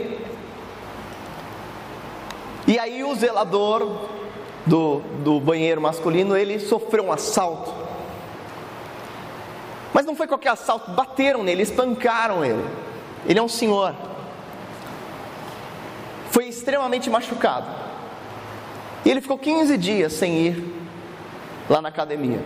e 2.66 2.79
aí 2.79 3.05
o 3.05 3.14
zelador 3.14 4.09
do, 4.64 5.01
do 5.22 5.38
banheiro 5.38 5.83
masculino, 5.83 6.35
ele 6.35 6.59
sofreu 6.59 7.05
um 7.05 7.12
assalto. 7.12 7.88
Mas 9.98 10.06
não 10.06 10.14
foi 10.14 10.28
qualquer 10.28 10.50
assalto, 10.50 10.92
bateram 10.92 11.42
nele, 11.42 11.64
espancaram 11.64 12.44
ele. 12.44 12.64
Ele 13.26 13.37
é 13.37 13.42
um 13.42 13.48
senhor. 13.48 13.92
Foi 16.30 16.44
extremamente 16.46 17.11
machucado. 17.11 17.66
E 19.04 19.11
ele 19.11 19.20
ficou 19.20 19.37
15 19.37 19.76
dias 19.76 20.12
sem 20.12 20.38
ir 20.38 20.74
lá 21.68 21.82
na 21.82 21.88
academia. 21.88 22.40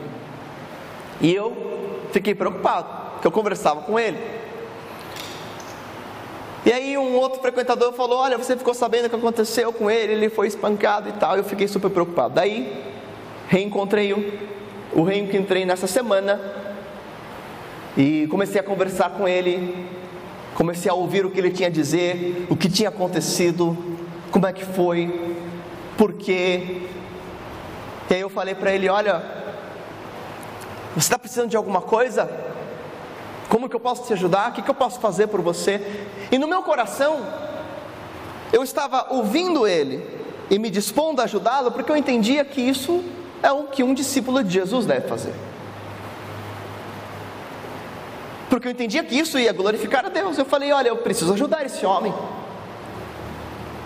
E 1.20 1.34
eu 1.34 2.00
fiquei 2.10 2.34
preocupado, 2.34 2.88
porque 3.12 3.26
eu 3.26 3.30
conversava 3.30 3.82
com 3.82 4.00
ele. 4.00 4.16
E 6.64 6.72
aí 6.72 6.96
um 6.96 7.16
outro 7.16 7.42
frequentador 7.42 7.92
falou: 7.92 8.20
Olha, 8.20 8.38
você 8.38 8.56
ficou 8.56 8.72
sabendo 8.72 9.08
o 9.08 9.10
que 9.10 9.16
aconteceu 9.16 9.74
com 9.74 9.90
ele, 9.90 10.14
ele 10.14 10.30
foi 10.30 10.46
espancado 10.46 11.10
e 11.10 11.12
tal. 11.12 11.36
Eu 11.36 11.44
fiquei 11.44 11.68
super 11.68 11.90
preocupado. 11.90 12.32
Daí 12.32 12.82
reencontrei 13.46 14.14
o, 14.14 14.40
o 14.94 15.02
reencontrei 15.02 15.66
nessa 15.66 15.86
semana. 15.86 16.61
E 17.96 18.26
comecei 18.28 18.60
a 18.60 18.64
conversar 18.64 19.10
com 19.10 19.28
ele, 19.28 19.86
comecei 20.54 20.90
a 20.90 20.94
ouvir 20.94 21.26
o 21.26 21.30
que 21.30 21.38
ele 21.38 21.50
tinha 21.50 21.68
a 21.68 21.72
dizer, 21.72 22.46
o 22.48 22.56
que 22.56 22.70
tinha 22.70 22.88
acontecido, 22.88 23.76
como 24.30 24.46
é 24.46 24.52
que 24.52 24.64
foi, 24.64 25.36
por 25.96 26.14
quê. 26.14 26.82
E 28.08 28.14
aí 28.14 28.20
eu 28.20 28.30
falei 28.30 28.54
para 28.54 28.72
ele: 28.72 28.88
Olha, 28.88 29.22
você 30.94 31.06
está 31.06 31.18
precisando 31.18 31.50
de 31.50 31.56
alguma 31.56 31.82
coisa? 31.82 32.30
Como 33.48 33.68
que 33.68 33.76
eu 33.76 33.80
posso 33.80 34.06
te 34.06 34.14
ajudar? 34.14 34.50
O 34.50 34.52
que, 34.54 34.62
que 34.62 34.70
eu 34.70 34.74
posso 34.74 34.98
fazer 34.98 35.26
por 35.26 35.42
você? 35.42 36.06
E 36.30 36.38
no 36.38 36.48
meu 36.48 36.62
coração, 36.62 37.20
eu 38.52 38.62
estava 38.62 39.08
ouvindo 39.10 39.66
ele 39.66 40.02
e 40.50 40.58
me 40.58 40.70
dispondo 40.70 41.20
a 41.20 41.24
ajudá-lo, 41.24 41.70
porque 41.72 41.92
eu 41.92 41.96
entendia 41.96 42.44
que 42.44 42.60
isso 42.60 43.04
é 43.42 43.52
o 43.52 43.64
que 43.64 43.82
um 43.82 43.92
discípulo 43.92 44.42
de 44.42 44.54
Jesus 44.54 44.86
deve 44.86 45.08
fazer. 45.08 45.34
Porque 48.52 48.68
eu 48.68 48.72
entendia 48.72 49.02
que 49.02 49.18
isso 49.18 49.38
ia 49.38 49.50
glorificar 49.50 50.04
a 50.04 50.10
Deus. 50.10 50.36
Eu 50.36 50.44
falei: 50.44 50.70
olha, 50.72 50.88
eu 50.88 50.98
preciso 50.98 51.32
ajudar 51.32 51.64
esse 51.64 51.86
homem. 51.86 52.12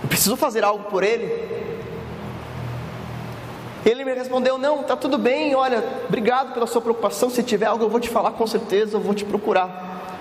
Eu 0.02 0.08
preciso 0.08 0.36
fazer 0.36 0.64
algo 0.64 0.90
por 0.90 1.04
ele. 1.04 1.24
Ele 3.84 4.04
me 4.04 4.12
respondeu: 4.12 4.58
Não, 4.58 4.82
tá 4.82 4.96
tudo 4.96 5.18
bem, 5.18 5.54
olha, 5.54 5.84
obrigado 6.08 6.52
pela 6.52 6.66
sua 6.66 6.82
preocupação. 6.82 7.30
Se 7.30 7.44
tiver 7.44 7.66
algo, 7.66 7.84
eu 7.84 7.88
vou 7.88 8.00
te 8.00 8.08
falar 8.08 8.32
com 8.32 8.44
certeza, 8.44 8.96
eu 8.96 9.00
vou 9.00 9.14
te 9.14 9.24
procurar. 9.24 10.18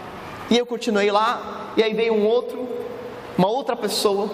E 0.51 0.55
eu 0.55 0.65
continuei 0.67 1.09
lá, 1.09 1.71
e 1.75 1.81
aí 1.81 1.95
veio 1.95 2.13
um 2.13 2.27
outro, 2.27 2.69
uma 3.35 3.47
outra 3.47 3.75
pessoa, 3.75 4.29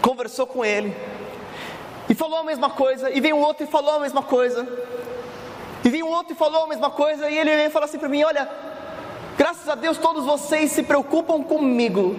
conversou 0.00 0.44
com 0.44 0.64
ele, 0.64 0.92
e 2.10 2.16
falou 2.16 2.40
a 2.40 2.42
mesma 2.42 2.68
coisa, 2.68 3.12
e 3.12 3.20
veio 3.20 3.36
um 3.36 3.42
outro 3.42 3.62
e 3.62 3.68
falou 3.68 3.94
a 3.94 4.00
mesma 4.00 4.24
coisa, 4.24 4.66
e 5.84 5.88
veio 5.88 6.04
um 6.04 6.10
outro 6.10 6.32
e 6.32 6.36
falou 6.36 6.64
a 6.64 6.66
mesma 6.66 6.90
coisa, 6.90 7.30
e 7.30 7.38
ele 7.38 7.70
falar 7.70 7.84
assim 7.84 7.98
para 7.98 8.08
mim: 8.08 8.24
Olha, 8.24 8.71
graças 9.36 9.68
a 9.68 9.74
Deus 9.74 9.98
todos 9.98 10.24
vocês 10.24 10.72
se 10.72 10.82
preocupam 10.82 11.42
comigo. 11.42 12.16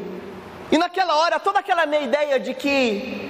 E 0.72 0.78
naquela 0.78 1.16
hora, 1.18 1.40
toda 1.40 1.60
aquela 1.60 1.86
minha 1.86 2.02
ideia 2.02 2.40
de 2.40 2.54
que 2.54 3.30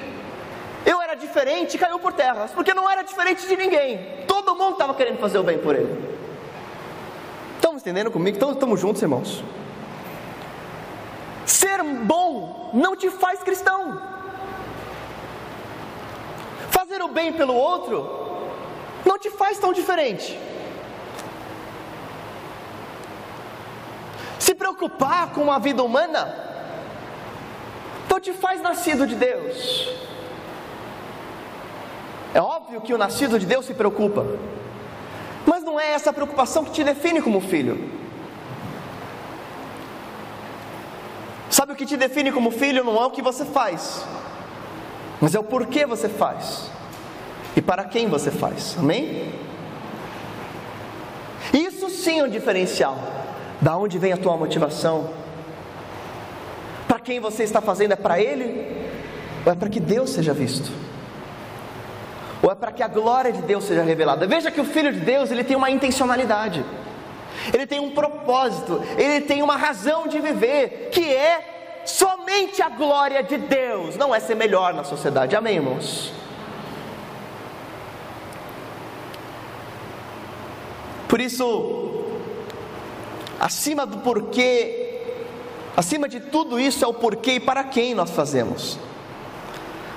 eu 0.85 1.01
era 1.01 1.15
diferente 1.15 1.77
caiu 1.77 1.99
por 1.99 2.13
terra, 2.13 2.49
porque 2.53 2.73
não 2.73 2.89
era 2.89 3.01
diferente 3.01 3.47
de 3.47 3.55
ninguém, 3.55 4.25
todo 4.27 4.55
mundo 4.55 4.73
estava 4.73 4.93
querendo 4.93 5.19
fazer 5.19 5.37
o 5.37 5.43
bem 5.43 5.57
por 5.57 5.75
ele. 5.75 6.13
Estamos 7.55 7.81
entendendo 7.81 8.11
comigo? 8.11 8.37
Estamos 8.37 8.79
juntos, 8.79 9.01
irmãos. 9.01 9.43
Ser 11.45 11.81
bom 11.83 12.71
não 12.73 12.95
te 12.95 13.09
faz 13.09 13.41
cristão. 13.41 14.01
Fazer 16.69 17.01
o 17.01 17.07
bem 17.07 17.33
pelo 17.33 17.53
outro 17.53 18.23
não 19.05 19.17
te 19.17 19.29
faz 19.29 19.57
tão 19.57 19.73
diferente. 19.73 20.37
Se 24.43 24.53
preocupar 24.53 25.31
com 25.31 25.49
a 25.49 25.57
vida 25.57 25.81
humana 25.81 26.35
não 28.09 28.19
te 28.19 28.33
faz 28.33 28.61
nascido 28.61 29.07
de 29.07 29.15
Deus. 29.15 29.87
É 32.33 32.41
óbvio 32.41 32.81
que 32.81 32.93
o 32.93 32.97
nascido 32.97 33.39
de 33.39 33.45
Deus 33.45 33.65
se 33.65 33.73
preocupa, 33.73 34.25
mas 35.45 35.63
não 35.63 35.79
é 35.79 35.91
essa 35.91 36.11
preocupação 36.11 36.65
que 36.65 36.71
te 36.71 36.83
define 36.83 37.21
como 37.21 37.39
filho. 37.39 37.89
Sabe 41.49 41.71
o 41.71 41.75
que 41.77 41.85
te 41.85 41.95
define 41.95 42.29
como 42.29 42.51
filho 42.51 42.83
não 42.83 43.01
é 43.01 43.05
o 43.05 43.11
que 43.11 43.21
você 43.21 43.45
faz, 43.45 44.05
mas 45.21 45.33
é 45.33 45.39
o 45.39 45.43
porquê 45.43 45.85
você 45.85 46.09
faz 46.09 46.69
e 47.55 47.61
para 47.61 47.85
quem 47.85 48.09
você 48.09 48.29
faz. 48.29 48.75
Amém? 48.77 49.33
Isso 51.53 51.89
sim 51.89 52.19
é 52.19 52.23
um 52.25 52.29
diferencial. 52.29 53.22
Da 53.63 53.77
onde 53.77 53.97
vem 53.97 54.11
a 54.11 54.17
tua 54.17 54.35
motivação? 54.35 55.09
Para 56.85 56.99
quem 56.99 57.21
você 57.21 57.43
está 57.43 57.61
fazendo 57.61 57.93
é 57.93 57.95
para 57.95 58.19
ele 58.19 58.67
ou 59.45 59.53
é 59.53 59.55
para 59.55 59.69
que 59.69 59.79
Deus 59.79 60.09
seja 60.09 60.33
visto? 60.33 60.69
Ou 62.41 62.51
é 62.51 62.55
para 62.55 62.73
que 62.73 62.83
a 62.83 62.89
glória 62.89 63.31
de 63.31 63.41
Deus 63.41 63.63
seja 63.63 63.81
revelada? 63.81 64.27
Veja 64.27 64.51
que 64.51 64.59
o 64.59 64.65
filho 64.65 64.91
de 64.91 64.99
Deus, 64.99 65.31
ele 65.31 65.45
tem 65.45 65.55
uma 65.55 65.69
intencionalidade. 65.69 66.63
Ele 67.53 67.65
tem 67.65 67.79
um 67.79 67.91
propósito, 67.91 68.81
ele 68.97 69.21
tem 69.21 69.41
uma 69.41 69.55
razão 69.55 70.07
de 70.07 70.19
viver, 70.19 70.89
que 70.91 71.13
é 71.13 71.81
somente 71.85 72.61
a 72.61 72.67
glória 72.67 73.23
de 73.23 73.37
Deus, 73.37 73.95
não 73.95 74.13
é 74.13 74.19
ser 74.19 74.35
melhor 74.35 74.73
na 74.73 74.83
sociedade. 74.83 75.37
Amém, 75.37 75.55
irmãos? 75.55 76.11
Por 81.07 81.21
isso, 81.21 81.92
acima 83.43 83.85
do 83.85 83.97
porquê, 83.97 85.01
acima 85.75 86.07
de 86.07 86.21
tudo 86.21 86.57
isso 86.57 86.85
é 86.85 86.87
o 86.87 86.93
porquê 86.93 87.33
e 87.33 87.39
para 87.41 87.61
quem 87.65 87.93
nós 87.93 88.11
fazemos. 88.11 88.79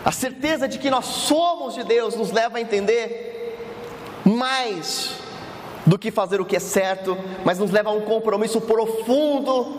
A 0.04 0.10
certeza 0.10 0.66
de 0.66 0.80
que 0.80 0.90
nós 0.90 1.04
somos 1.04 1.74
de 1.74 1.84
Deus 1.84 2.16
nos 2.16 2.32
leva 2.32 2.58
a 2.58 2.60
entender 2.60 3.56
mais 4.24 5.12
do 5.86 5.96
que 5.96 6.10
fazer 6.10 6.40
o 6.40 6.44
que 6.44 6.56
é 6.56 6.60
certo, 6.60 7.16
mas 7.44 7.60
nos 7.60 7.70
leva 7.70 7.90
a 7.90 7.92
um 7.92 8.00
compromisso 8.00 8.60
profundo 8.60 9.78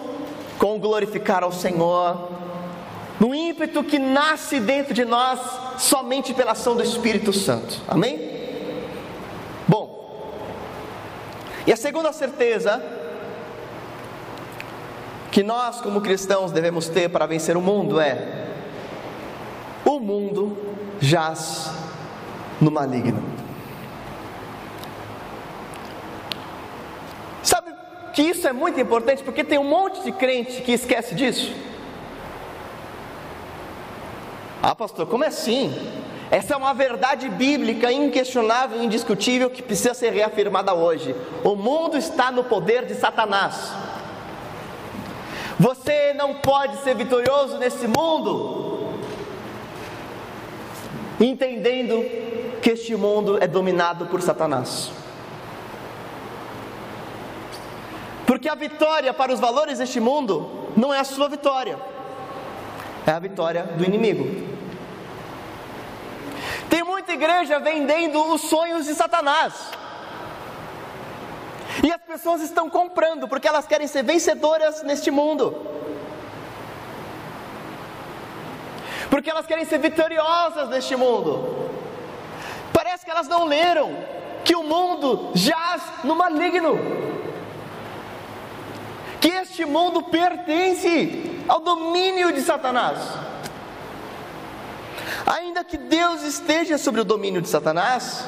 com 0.58 0.80
glorificar 0.80 1.44
ao 1.44 1.52
Senhor, 1.52 2.30
no 3.20 3.36
ímpeto 3.36 3.84
que 3.84 4.00
nasce 4.00 4.62
dentro 4.62 4.94
de 4.94 5.04
nós 5.04 5.42
somente 5.78 6.34
pela 6.34 6.54
ação 6.54 6.74
do 6.74 6.84
Espírito 6.84 7.34
Santo. 7.34 7.82
Amém? 7.86 8.38
E 11.68 11.74
a 11.74 11.76
segunda 11.76 12.14
certeza 12.14 12.82
que 15.32 15.44
nós, 15.44 15.82
como 15.82 16.02
cristãos, 16.02 16.52
devemos 16.52 16.88
ter 16.90 17.10
para 17.10 17.26
vencer 17.26 17.58
o 17.58 17.62
mundo 17.62 18.00
é: 18.00 18.48
o 19.86 20.00
mundo 20.00 20.58
jaz 21.00 21.72
no 22.60 22.72
maligno. 22.72 23.24
Sabe 27.44 27.74
que 28.14 28.22
isso 28.22 28.48
é 28.48 28.54
muito 28.54 28.80
importante 28.80 29.24
porque 29.24 29.44
tem 29.44 29.58
um 29.58 29.64
monte 29.64 30.04
de 30.04 30.12
crente 30.12 30.62
que 30.62 30.72
esquece 30.72 31.16
disso. 31.16 31.54
Ah, 34.62 34.76
pastor, 34.76 35.08
como 35.08 35.24
é 35.24 35.28
assim? 35.28 35.74
Essa 36.30 36.56
é 36.56 36.58
uma 36.58 36.74
verdade 36.74 37.30
bíblica 37.30 37.92
inquestionável 37.92 38.82
e 38.82 38.86
indiscutível 38.86 39.50
que 39.50 39.62
precisa 39.64 39.94
ser 39.94 40.12
reafirmada 40.12 40.74
hoje. 40.74 41.16
O 41.44 41.56
mundo 41.56 41.98
está 41.98 42.32
no 42.32 42.44
poder 42.44 42.86
de 42.86 42.96
Satanás. 42.96 43.72
Você 45.60 46.14
não 46.14 46.36
pode 46.36 46.78
ser 46.84 46.96
vitorioso 46.96 47.58
nesse 47.58 47.88
mundo 47.88 48.68
entendendo 51.20 52.04
que 52.62 52.72
este 52.72 52.96
mundo 52.96 53.42
é 53.42 53.48
dominado 53.48 54.06
por 54.06 54.22
Satanás. 54.22 54.92
Porque 58.26 58.50
a 58.50 58.56
vitória 58.56 59.14
para 59.14 59.34
os 59.34 59.40
valores 59.40 59.80
deste 59.80 60.00
mundo 60.00 60.70
não 60.76 60.94
é 60.94 61.00
a 61.00 61.04
sua 61.04 61.28
vitória, 61.30 61.80
é 63.06 63.12
a 63.12 63.20
vitória 63.20 63.64
do 63.64 63.84
inimigo. 63.84 64.58
Tem 66.70 66.84
muita 66.84 67.14
igreja 67.14 67.58
vendendo 67.60 68.22
os 68.34 68.42
sonhos 68.42 68.86
de 68.86 68.94
Satanás. 68.94 69.72
E 71.84 71.92
as 71.92 72.02
pessoas 72.02 72.42
estão 72.42 72.70
comprando 72.70 73.28
porque 73.28 73.48
elas 73.48 73.68
querem 73.68 73.88
ser 73.88 74.04
vencedoras 74.04 74.84
neste 74.84 75.12
mundo. 75.12 75.56
Porque 79.10 79.30
elas 79.30 79.46
querem 79.46 79.66
ser 79.66 79.78
vitoriosas 79.80 80.70
neste 80.70 80.96
mundo. 80.96 81.70
Parece 82.74 83.06
que 83.06 83.12
elas 83.12 83.28
não 83.28 83.46
leram 83.46 83.96
que 84.44 84.56
o 84.56 84.64
mundo 84.64 85.32
jaz 85.36 85.82
no 86.04 86.16
maligno. 86.16 86.78
Que 89.22 89.30
este 89.30 89.66
mundo 89.66 90.04
pertence 90.04 91.44
ao 91.48 91.60
domínio 91.60 92.32
de 92.32 92.42
Satanás. 92.42 93.00
Ainda 95.26 95.64
que 95.64 95.78
Deus 95.78 96.24
esteja 96.24 96.78
sobre 96.78 97.02
o 97.02 97.06
domínio 97.06 97.42
de 97.42 97.50
Satanás, 97.50 98.24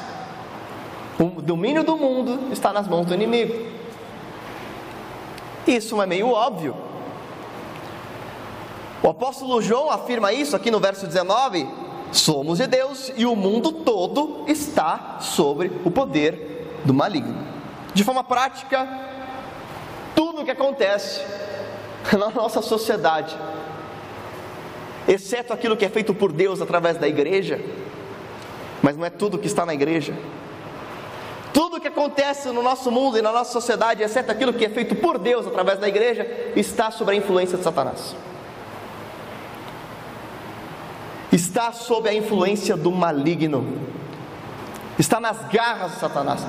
o 1.20 1.42
domínio 1.42 1.84
do 1.84 1.96
mundo 1.96 2.52
está 2.52 2.72
nas 2.72 2.88
mãos 2.88 3.06
do 3.06 3.14
inimigo. 3.14 3.54
Isso 5.66 6.00
é 6.00 6.06
meio 6.06 6.30
óbvio. 6.30 6.74
O 9.02 9.08
apóstolo 9.08 9.60
João 9.60 9.90
afirma 9.90 10.32
isso 10.32 10.56
aqui 10.56 10.70
no 10.70 10.80
verso 10.80 11.06
19: 11.06 11.68
somos 12.10 12.58
de 12.58 12.66
Deus 12.66 13.12
e 13.16 13.26
o 13.26 13.36
mundo 13.36 13.70
todo 13.70 14.44
está 14.48 15.18
sobre 15.20 15.70
o 15.84 15.90
poder 15.90 16.80
do 16.84 16.94
maligno. 16.94 17.36
De 17.92 18.02
forma 18.02 18.24
prática, 18.24 18.88
tudo 20.14 20.40
o 20.40 20.44
que 20.44 20.50
acontece 20.50 21.20
na 22.18 22.30
nossa 22.30 22.62
sociedade 22.62 23.36
exceto 25.08 25.52
aquilo 25.52 25.76
que 25.76 25.84
é 25.84 25.88
feito 25.88 26.14
por 26.14 26.32
Deus 26.32 26.60
através 26.60 26.96
da 26.96 27.08
igreja, 27.08 27.60
mas 28.82 28.96
não 28.96 29.04
é 29.04 29.10
tudo 29.10 29.38
que 29.38 29.46
está 29.46 29.66
na 29.66 29.74
igreja. 29.74 30.14
Tudo 31.52 31.80
que 31.80 31.88
acontece 31.88 32.48
no 32.50 32.62
nosso 32.62 32.90
mundo 32.90 33.18
e 33.18 33.22
na 33.22 33.32
nossa 33.32 33.52
sociedade, 33.52 34.02
exceto 34.02 34.30
aquilo 34.30 34.52
que 34.52 34.64
é 34.64 34.68
feito 34.68 34.94
por 34.94 35.18
Deus 35.18 35.46
através 35.46 35.78
da 35.78 35.88
igreja, 35.88 36.26
está 36.54 36.90
sob 36.90 37.10
a 37.10 37.14
influência 37.14 37.58
de 37.58 37.64
Satanás. 37.64 38.14
Está 41.32 41.72
sob 41.72 42.08
a 42.08 42.14
influência 42.14 42.76
do 42.76 42.90
maligno. 42.90 43.66
Está 44.98 45.20
nas 45.20 45.38
garras 45.48 45.92
de 45.92 45.98
Satanás. 45.98 46.46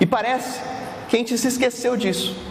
E 0.00 0.06
parece 0.06 0.60
que 1.08 1.16
a 1.16 1.18
gente 1.18 1.36
se 1.36 1.48
esqueceu 1.48 1.96
disso. 1.96 2.49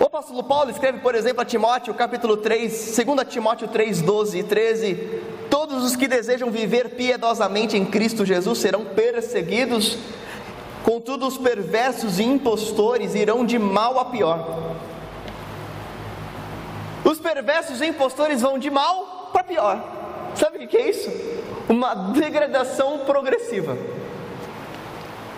O 0.00 0.04
apóstolo 0.04 0.44
Paulo 0.44 0.70
escreve, 0.70 1.00
por 1.00 1.16
exemplo, 1.16 1.42
a 1.42 1.44
Timóteo, 1.44 1.92
capítulo 1.92 2.36
3, 2.36 2.96
2 3.04 3.28
Timóteo 3.28 3.66
3, 3.66 4.00
12 4.00 4.38
e 4.38 4.42
13: 4.44 4.94
Todos 5.50 5.84
os 5.84 5.96
que 5.96 6.06
desejam 6.06 6.52
viver 6.52 6.90
piedosamente 6.90 7.76
em 7.76 7.84
Cristo 7.84 8.24
Jesus 8.24 8.58
serão 8.58 8.84
perseguidos, 8.84 9.98
contudo, 10.84 11.26
os 11.26 11.36
perversos 11.36 12.20
e 12.20 12.22
impostores 12.22 13.16
irão 13.16 13.44
de 13.44 13.58
mal 13.58 13.98
a 13.98 14.04
pior. 14.04 14.76
Os 17.04 17.18
perversos 17.18 17.80
e 17.80 17.86
impostores 17.86 18.40
vão 18.40 18.56
de 18.56 18.70
mal 18.70 19.30
para 19.32 19.42
pior. 19.42 19.82
Sabe 20.36 20.64
o 20.64 20.68
que 20.68 20.76
é 20.76 20.90
isso? 20.90 21.10
Uma 21.68 21.94
degradação 21.94 23.00
progressiva. 23.00 23.76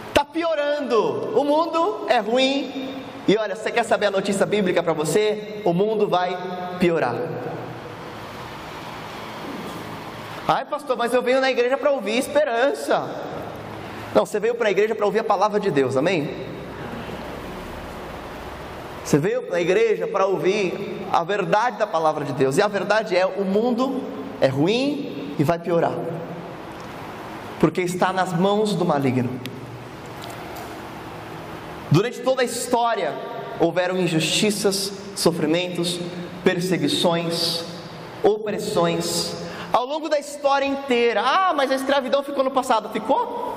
Está 0.09 0.23
piorando. 0.23 1.39
O 1.39 1.45
mundo 1.45 2.07
é 2.09 2.19
ruim. 2.19 3.01
E 3.31 3.37
olha, 3.37 3.55
você 3.55 3.71
quer 3.71 3.85
saber 3.85 4.07
a 4.07 4.11
notícia 4.11 4.45
bíblica 4.45 4.83
para 4.83 4.93
você? 4.93 5.63
O 5.65 5.73
mundo 5.73 6.09
vai 6.09 6.37
piorar. 6.81 7.15
Ai, 10.49 10.65
pastor, 10.65 10.97
mas 10.97 11.15
eu 11.15 11.23
venho 11.23 11.41
na 11.41 11.49
igreja 11.49 11.77
para 11.77 11.93
ouvir 11.93 12.19
esperança. 12.19 13.09
Não, 14.13 14.27
você 14.27 14.41
veio 14.41 14.57
para 14.57 14.67
a 14.67 14.71
igreja 14.73 14.97
para 14.97 15.07
ouvir 15.07 15.21
a 15.21 15.23
palavra 15.25 15.61
de 15.61 15.71
Deus, 15.71 15.97
amém? 15.97 16.29
Você 19.05 19.17
veio 19.17 19.43
para 19.43 19.59
a 19.59 19.61
igreja 19.61 20.09
para 20.09 20.27
ouvir 20.27 21.07
a 21.13 21.23
verdade 21.23 21.79
da 21.79 21.87
palavra 21.87 22.25
de 22.25 22.33
Deus, 22.33 22.57
e 22.59 22.63
a 22.63 22.67
verdade 22.67 23.17
é: 23.17 23.25
o 23.25 23.45
mundo 23.45 24.03
é 24.41 24.49
ruim 24.49 25.37
e 25.39 25.45
vai 25.45 25.61
piorar, 25.61 25.95
porque 27.61 27.81
está 27.81 28.13
nas 28.13 28.33
mãos 28.33 28.75
do 28.75 28.85
maligno. 28.85 29.50
Durante 31.91 32.21
toda 32.21 32.43
a 32.43 32.45
história 32.45 33.13
houveram 33.59 33.97
injustiças, 33.97 34.93
sofrimentos, 35.17 35.99
perseguições, 36.45 37.65
opressões, 38.23 39.35
ao 39.73 39.85
longo 39.87 40.09
da 40.09 40.19
história 40.19 40.65
inteira. 40.65 41.21
Ah, 41.21 41.53
mas 41.55 41.71
a 41.71 41.75
escravidão 41.75 42.23
ficou 42.23 42.45
no 42.45 42.51
passado. 42.51 42.89
Ficou? 42.91 43.51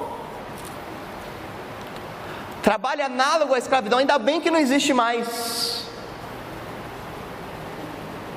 Trabalho 2.61 3.05
análogo 3.05 3.53
à 3.53 3.57
escravidão, 3.57 3.99
ainda 3.99 4.17
bem 4.17 4.41
que 4.41 4.49
não 4.49 4.59
existe 4.59 4.93
mais. 4.93 5.83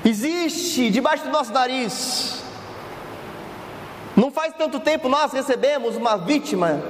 Existe 0.04 0.90
debaixo 0.90 1.24
do 1.24 1.30
nosso 1.30 1.52
nariz. 1.52 2.42
Não 4.16 4.30
faz 4.30 4.54
tanto 4.54 4.80
tempo 4.80 5.08
nós 5.08 5.32
recebemos 5.32 5.96
uma 5.96 6.16
vítima 6.16 6.82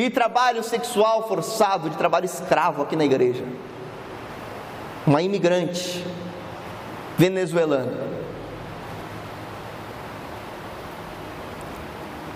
de 0.00 0.10
trabalho 0.10 0.62
sexual 0.64 1.28
forçado, 1.28 1.88
de 1.88 1.96
trabalho 1.96 2.24
escravo 2.24 2.82
aqui 2.82 2.96
na 2.96 3.04
igreja. 3.04 3.44
Uma 5.06 5.22
imigrante 5.22 6.04
venezuelana. 7.16 8.14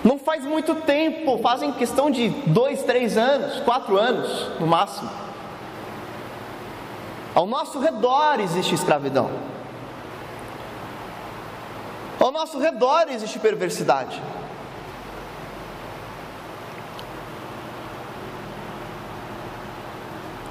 Não 0.01 0.17
faz 0.17 0.45
muito 0.45 0.73
tempo, 0.73 1.37
fazem 1.39 1.73
questão 1.73 2.09
de 2.09 2.29
dois, 2.47 2.83
três 2.83 3.17
anos, 3.17 3.59
quatro 3.63 3.97
anos 3.97 4.57
no 4.57 4.65
máximo. 4.65 5.09
Ao 7.35 7.45
nosso 7.45 7.77
redor 7.79 8.39
existe 8.39 8.73
escravidão. 8.73 9.29
Ao 12.17 12.31
nosso 12.31 12.57
redor 12.57 13.07
existe 13.09 13.37
perversidade. 13.37 14.21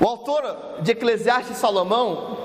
O 0.00 0.06
autor 0.06 0.78
de 0.80 0.92
Eclesiastes 0.92 1.56
Salomão 1.56 2.38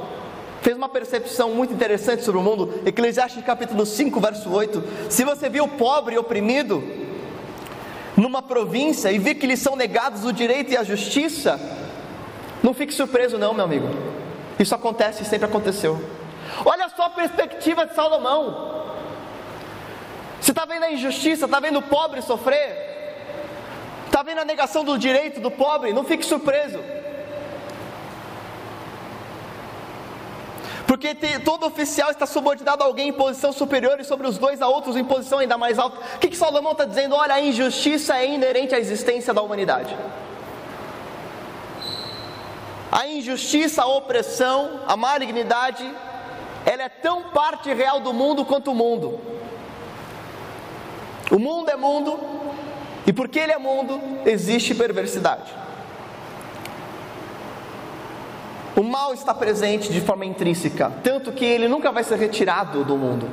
fez 0.62 0.76
uma 0.76 0.90
percepção 0.90 1.52
muito 1.52 1.74
interessante 1.74 2.24
sobre 2.24 2.40
o 2.40 2.44
mundo. 2.44 2.82
Eclesiastes 2.86 3.44
capítulo 3.44 3.86
5, 3.86 4.20
verso 4.20 4.50
8. 4.50 4.84
Se 5.10 5.24
você 5.24 5.50
viu 5.50 5.66
o 5.66 5.70
pobre 5.70 6.16
e 6.16 6.18
oprimido 6.18 6.84
numa 8.18 8.42
província 8.42 9.12
e 9.12 9.20
vê 9.20 9.36
que 9.36 9.46
lhes 9.46 9.60
são 9.60 9.76
negados 9.76 10.26
o 10.26 10.34
direito 10.34 10.72
e 10.72 10.78
a 10.78 10.84
justiça, 10.84 11.60
não 12.64 12.74
fique 12.74 12.94
surpreso 12.94 13.38
não, 13.38 13.54
meu 13.54 13.66
amigo. 13.66 13.88
Isso 14.58 14.74
acontece 14.74 15.22
e 15.22 15.26
sempre 15.26 15.46
aconteceu. 15.46 16.02
Olha 16.66 16.90
só 16.90 17.04
a 17.04 17.10
perspectiva 17.10 17.86
de 17.86 17.94
Salomão. 17.94 18.84
Você 20.42 20.52
está 20.52 20.66
vendo 20.66 20.84
a 20.84 20.92
injustiça, 20.92 21.46
está 21.46 21.60
vendo 21.60 21.80
o 21.80 21.84
pobre 21.84 22.22
sofrer, 22.22 23.26
está 24.06 24.24
vendo 24.24 24.40
a 24.40 24.46
negação 24.46 24.84
do 24.84 24.98
direito 24.98 25.40
do 25.40 25.52
pobre, 25.52 25.94
não 25.94 26.04
fique 26.04 26.26
surpreso. 26.26 26.80
Porque 31.04 31.38
todo 31.40 31.66
oficial 31.66 32.12
está 32.12 32.26
subordinado 32.26 32.82
a 32.82 32.86
alguém 32.86 33.10
em 33.10 33.14
posição 33.14 33.52
superior 33.52 34.00
e 34.00 34.06
sobre 34.06 34.26
os 34.26 34.38
dois 34.38 34.62
a 34.62 34.70
outros 34.70 34.96
em 34.96 35.04
posição 35.04 35.40
ainda 35.40 35.58
mais 35.58 35.78
alta. 35.78 36.00
O 36.16 36.20
que, 36.20 36.30
que 36.30 36.38
Salomão 36.38 36.72
está 36.72 36.86
dizendo? 36.86 37.14
Olha, 37.14 37.34
a 37.34 37.42
injustiça 37.42 38.16
é 38.16 38.26
inerente 38.26 38.74
à 38.74 38.80
existência 38.80 39.34
da 39.34 39.42
humanidade. 39.42 39.94
A 42.90 43.06
injustiça, 43.06 43.84
a 43.84 43.86
opressão, 43.86 44.80
a 44.88 44.96
malignidade, 44.96 45.84
ela 46.66 46.84
é 46.84 46.90
tão 46.90 47.24
parte 47.24 47.74
real 47.74 48.00
do 48.00 48.14
mundo 48.14 48.46
quanto 48.46 48.72
o 48.72 48.76
mundo. 48.76 49.20
O 51.30 51.38
mundo 51.38 51.70
é 51.70 51.76
mundo, 51.76 52.18
e 53.06 53.12
porque 53.12 53.40
ele 53.40 53.52
é 53.52 53.58
mundo, 53.58 54.00
existe 54.26 54.74
perversidade. 54.74 55.63
O 58.76 58.82
mal 58.82 59.14
está 59.14 59.34
presente 59.34 59.92
de 59.92 60.02
forma 60.02 60.26
intrínseca, 60.26 60.92
tanto 61.04 61.32
que 61.32 61.46
ele 61.46 61.68
nunca 61.68 61.92
vai 61.92 62.04
ser 62.04 62.18
retirado 62.18 62.84
do 62.84 62.98
mundo. 62.98 63.30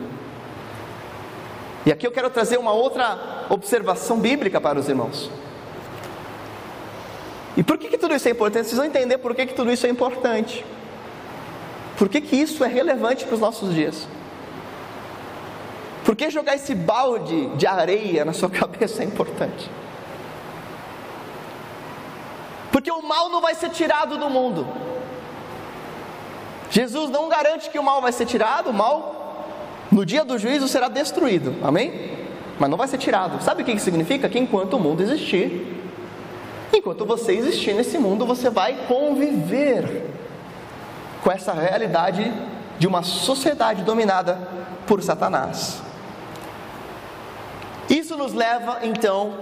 E 1.86 1.90
aqui 1.90 2.06
eu 2.06 2.12
quero 2.12 2.28
trazer 2.28 2.58
uma 2.58 2.72
outra 2.72 3.46
observação 3.48 4.18
bíblica 4.18 4.60
para 4.60 4.78
os 4.78 4.88
irmãos. 4.88 5.30
E 7.56 7.62
por 7.62 7.78
que, 7.78 7.88
que 7.88 7.98
tudo 7.98 8.14
isso 8.14 8.28
é 8.28 8.30
importante? 8.30 8.66
Vocês 8.66 8.76
vão 8.76 8.86
entender 8.86 9.18
por 9.18 9.34
que, 9.34 9.46
que 9.46 9.54
tudo 9.54 9.72
isso 9.72 9.86
é 9.86 9.88
importante. 9.90 10.64
Por 11.96 12.08
que, 12.08 12.20
que 12.20 12.36
isso 12.36 12.62
é 12.62 12.68
relevante 12.68 13.24
para 13.24 13.34
os 13.34 13.40
nossos 13.40 13.74
dias? 13.74 14.06
Por 16.04 16.14
que 16.16 16.30
jogar 16.30 16.54
esse 16.54 16.74
balde 16.74 17.48
de 17.56 17.66
areia 17.66 18.24
na 18.24 18.32
sua 18.32 18.48
cabeça 18.50 19.02
é 19.02 19.06
importante? 19.06 19.70
Porque 22.70 22.90
o 22.90 23.02
mal 23.02 23.28
não 23.28 23.40
vai 23.40 23.54
ser 23.54 23.70
tirado 23.70 24.16
do 24.16 24.30
mundo. 24.30 24.66
Jesus 26.70 27.10
não 27.10 27.28
garante 27.28 27.68
que 27.68 27.78
o 27.78 27.82
mal 27.82 28.00
vai 28.00 28.12
ser 28.12 28.26
tirado, 28.26 28.70
o 28.70 28.72
mal 28.72 29.44
no 29.90 30.06
dia 30.06 30.24
do 30.24 30.38
juízo 30.38 30.68
será 30.68 30.88
destruído, 30.88 31.54
amém? 31.62 32.18
Mas 32.58 32.70
não 32.70 32.78
vai 32.78 32.86
ser 32.86 32.98
tirado. 32.98 33.42
Sabe 33.42 33.62
o 33.62 33.64
que 33.64 33.76
significa? 33.78 34.28
Que 34.28 34.38
enquanto 34.38 34.74
o 34.74 34.80
mundo 34.80 35.02
existir, 35.02 35.82
enquanto 36.72 37.04
você 37.04 37.32
existir 37.32 37.74
nesse 37.74 37.98
mundo, 37.98 38.24
você 38.24 38.48
vai 38.48 38.86
conviver 38.86 40.06
com 41.24 41.32
essa 41.32 41.52
realidade 41.52 42.32
de 42.78 42.86
uma 42.86 43.02
sociedade 43.02 43.82
dominada 43.82 44.38
por 44.86 45.02
Satanás. 45.02 45.82
Isso 47.88 48.16
nos 48.16 48.32
leva 48.32 48.78
então 48.82 49.34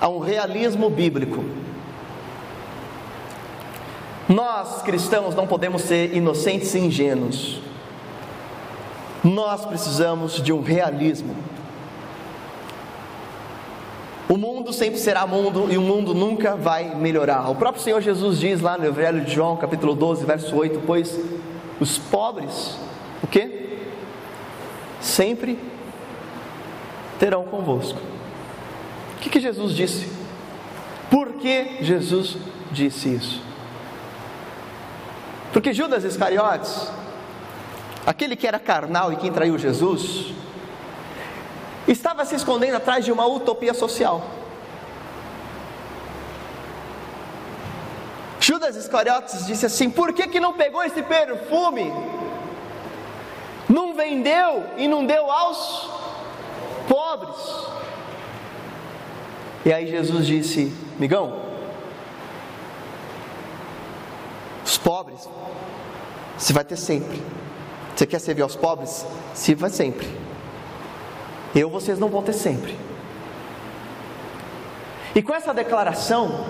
a 0.00 0.08
um 0.08 0.18
realismo 0.18 0.88
bíblico. 0.88 1.44
Nós 4.28 4.82
cristãos 4.82 5.34
não 5.34 5.46
podemos 5.46 5.82
ser 5.82 6.14
inocentes 6.14 6.74
e 6.74 6.78
ingênuos. 6.78 7.60
Nós 9.22 9.64
precisamos 9.64 10.42
de 10.42 10.52
um 10.52 10.62
realismo. 10.62 11.34
O 14.28 14.38
mundo 14.38 14.72
sempre 14.72 14.98
será 14.98 15.26
mundo 15.26 15.68
e 15.70 15.76
o 15.76 15.82
mundo 15.82 16.14
nunca 16.14 16.56
vai 16.56 16.94
melhorar. 16.94 17.50
O 17.50 17.54
próprio 17.54 17.82
Senhor 17.82 18.00
Jesus 18.00 18.38
diz 18.38 18.60
lá 18.60 18.78
no 18.78 18.86
Evangelho 18.86 19.24
de 19.24 19.32
João, 19.32 19.56
capítulo 19.56 19.94
12, 19.94 20.24
verso 20.24 20.56
8: 20.56 20.82
Pois 20.86 21.20
os 21.78 21.98
pobres, 21.98 22.78
o 23.22 23.26
que? 23.26 23.78
Sempre 25.00 25.58
terão 27.18 27.44
convosco. 27.44 28.00
O 29.16 29.20
que, 29.20 29.28
que 29.28 29.40
Jesus 29.40 29.74
disse? 29.74 30.08
Por 31.10 31.34
que 31.34 31.82
Jesus 31.82 32.38
disse 32.72 33.14
isso? 33.14 33.53
Porque 35.54 35.72
Judas 35.72 36.02
Iscariotes, 36.02 36.90
aquele 38.04 38.34
que 38.34 38.44
era 38.44 38.58
carnal 38.58 39.12
e 39.12 39.16
quem 39.16 39.32
traiu 39.32 39.56
Jesus, 39.56 40.34
estava 41.86 42.24
se 42.24 42.34
escondendo 42.34 42.74
atrás 42.74 43.04
de 43.04 43.12
uma 43.12 43.24
utopia 43.24 43.72
social. 43.72 44.28
Judas 48.40 48.74
Iscariotes 48.74 49.46
disse 49.46 49.64
assim: 49.64 49.88
por 49.88 50.12
que, 50.12 50.26
que 50.26 50.40
não 50.40 50.54
pegou 50.54 50.82
esse 50.82 51.04
perfume? 51.04 51.92
Não 53.68 53.94
vendeu 53.94 54.64
e 54.76 54.88
não 54.88 55.06
deu 55.06 55.30
aos 55.30 55.88
pobres. 56.88 57.36
E 59.64 59.72
aí 59.72 59.86
Jesus 59.86 60.26
disse: 60.26 60.74
Migão, 60.98 61.53
os 64.64 64.78
pobres 64.78 65.28
você 66.36 66.52
vai 66.52 66.64
ter 66.64 66.76
sempre. 66.76 67.22
Você 67.94 68.06
quer 68.06 68.18
servir 68.18 68.42
aos 68.42 68.56
pobres? 68.56 69.06
Sirva 69.34 69.68
sempre. 69.68 70.08
Eu 71.54 71.70
vocês 71.70 71.98
não 71.98 72.08
vão 72.08 72.22
ter 72.22 72.32
sempre. 72.32 72.76
E 75.14 75.22
com 75.22 75.32
essa 75.32 75.54
declaração, 75.54 76.44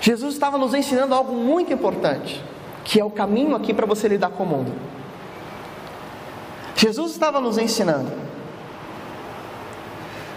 Jesus 0.00 0.34
estava 0.34 0.56
nos 0.56 0.74
ensinando 0.74 1.14
algo 1.14 1.32
muito 1.32 1.72
importante, 1.72 2.42
que 2.84 3.00
é 3.00 3.04
o 3.04 3.10
caminho 3.10 3.56
aqui 3.56 3.74
para 3.74 3.84
você 3.84 4.06
lidar 4.06 4.30
com 4.30 4.44
o 4.44 4.46
mundo. 4.46 4.72
Jesus 6.76 7.10
estava 7.12 7.40
nos 7.40 7.58
ensinando 7.58 8.12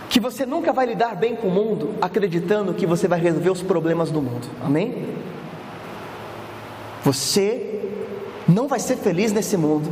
que 0.10 0.20
você 0.20 0.44
nunca 0.46 0.74
vai 0.74 0.88
lidar 0.88 1.16
bem 1.16 1.36
com 1.36 1.48
o 1.48 1.52
mundo 1.52 1.94
acreditando 2.02 2.74
que 2.74 2.88
você 2.88 3.08
vai 3.08 3.20
resolver 3.20 3.52
os 3.52 3.62
problemas 3.62 4.10
do 4.10 4.20
mundo. 4.20 4.48
Amém? 4.64 5.16
Você 7.10 7.82
não 8.48 8.68
vai 8.68 8.80
ser 8.80 8.96
feliz 8.96 9.32
nesse 9.32 9.58
mundo 9.58 9.90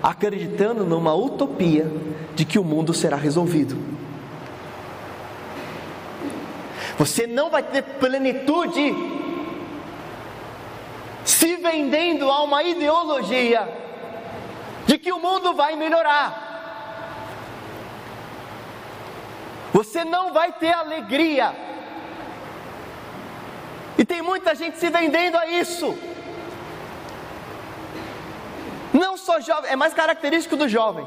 acreditando 0.00 0.84
numa 0.84 1.12
utopia 1.12 1.90
de 2.36 2.44
que 2.44 2.60
o 2.60 2.64
mundo 2.64 2.94
será 2.94 3.16
resolvido. 3.16 3.76
Você 6.96 7.26
não 7.26 7.50
vai 7.50 7.64
ter 7.64 7.82
plenitude 7.82 8.94
se 11.24 11.56
vendendo 11.56 12.30
a 12.30 12.44
uma 12.44 12.62
ideologia 12.62 13.68
de 14.86 14.96
que 14.96 15.10
o 15.10 15.18
mundo 15.18 15.54
vai 15.54 15.74
melhorar. 15.74 16.46
Você 19.72 20.04
não 20.04 20.32
vai 20.32 20.52
ter 20.52 20.72
alegria. 20.72 21.52
E 23.98 24.04
tem 24.04 24.22
muita 24.22 24.54
gente 24.54 24.78
se 24.78 24.88
vendendo 24.88 25.36
a 25.36 25.48
isso. 25.48 25.98
Não 28.92 29.16
só 29.16 29.40
jovem, 29.40 29.70
é 29.70 29.76
mais 29.76 29.94
característico 29.94 30.56
do 30.56 30.68
jovem. 30.68 31.06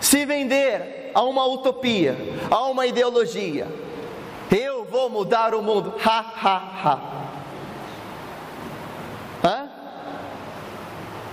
Se 0.00 0.24
vender 0.24 1.10
a 1.14 1.22
uma 1.22 1.46
utopia, 1.46 2.16
a 2.50 2.64
uma 2.66 2.86
ideologia, 2.86 3.66
eu 4.50 4.84
vou 4.84 5.08
mudar 5.08 5.54
o 5.54 5.62
mundo. 5.62 5.94
Ha, 6.04 6.24
ha, 6.42 6.56
ha. 6.84 7.00
Hã? 9.42 9.68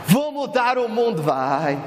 Vou 0.07 0.31
mudar 0.31 0.77
o 0.77 0.87
mundo. 0.87 1.21
Vai. 1.21 1.77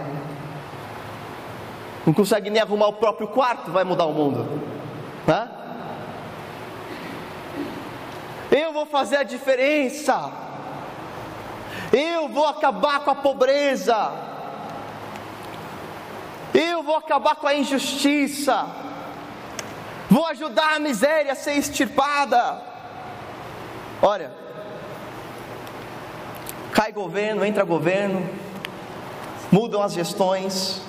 Não 2.06 2.12
consegue 2.12 2.50
nem 2.50 2.62
arrumar 2.62 2.88
o 2.88 2.92
próprio 2.92 3.28
quarto, 3.28 3.70
vai 3.70 3.82
mudar 3.82 4.04
o 4.04 4.12
mundo. 4.12 4.62
Hã? 5.28 5.50
Eu 8.50 8.72
vou 8.72 8.86
fazer 8.86 9.16
a 9.16 9.22
diferença. 9.22 10.30
Eu 11.92 12.28
vou 12.28 12.46
acabar 12.46 13.00
com 13.00 13.10
a 13.10 13.14
pobreza. 13.14 14.12
Eu 16.54 16.82
vou 16.82 16.96
acabar 16.96 17.36
com 17.36 17.46
a 17.46 17.54
injustiça 17.54 18.84
vou 20.10 20.26
ajudar 20.26 20.76
a 20.76 20.78
miséria 20.78 21.32
a 21.32 21.34
ser 21.34 21.52
extirpada. 21.52 22.62
Olha, 24.00 24.30
cai 26.72 26.92
governo, 26.92 27.44
entra 27.44 27.64
governo, 27.64 28.28
mudam 29.50 29.82
as 29.82 29.92
gestões, 29.92 30.80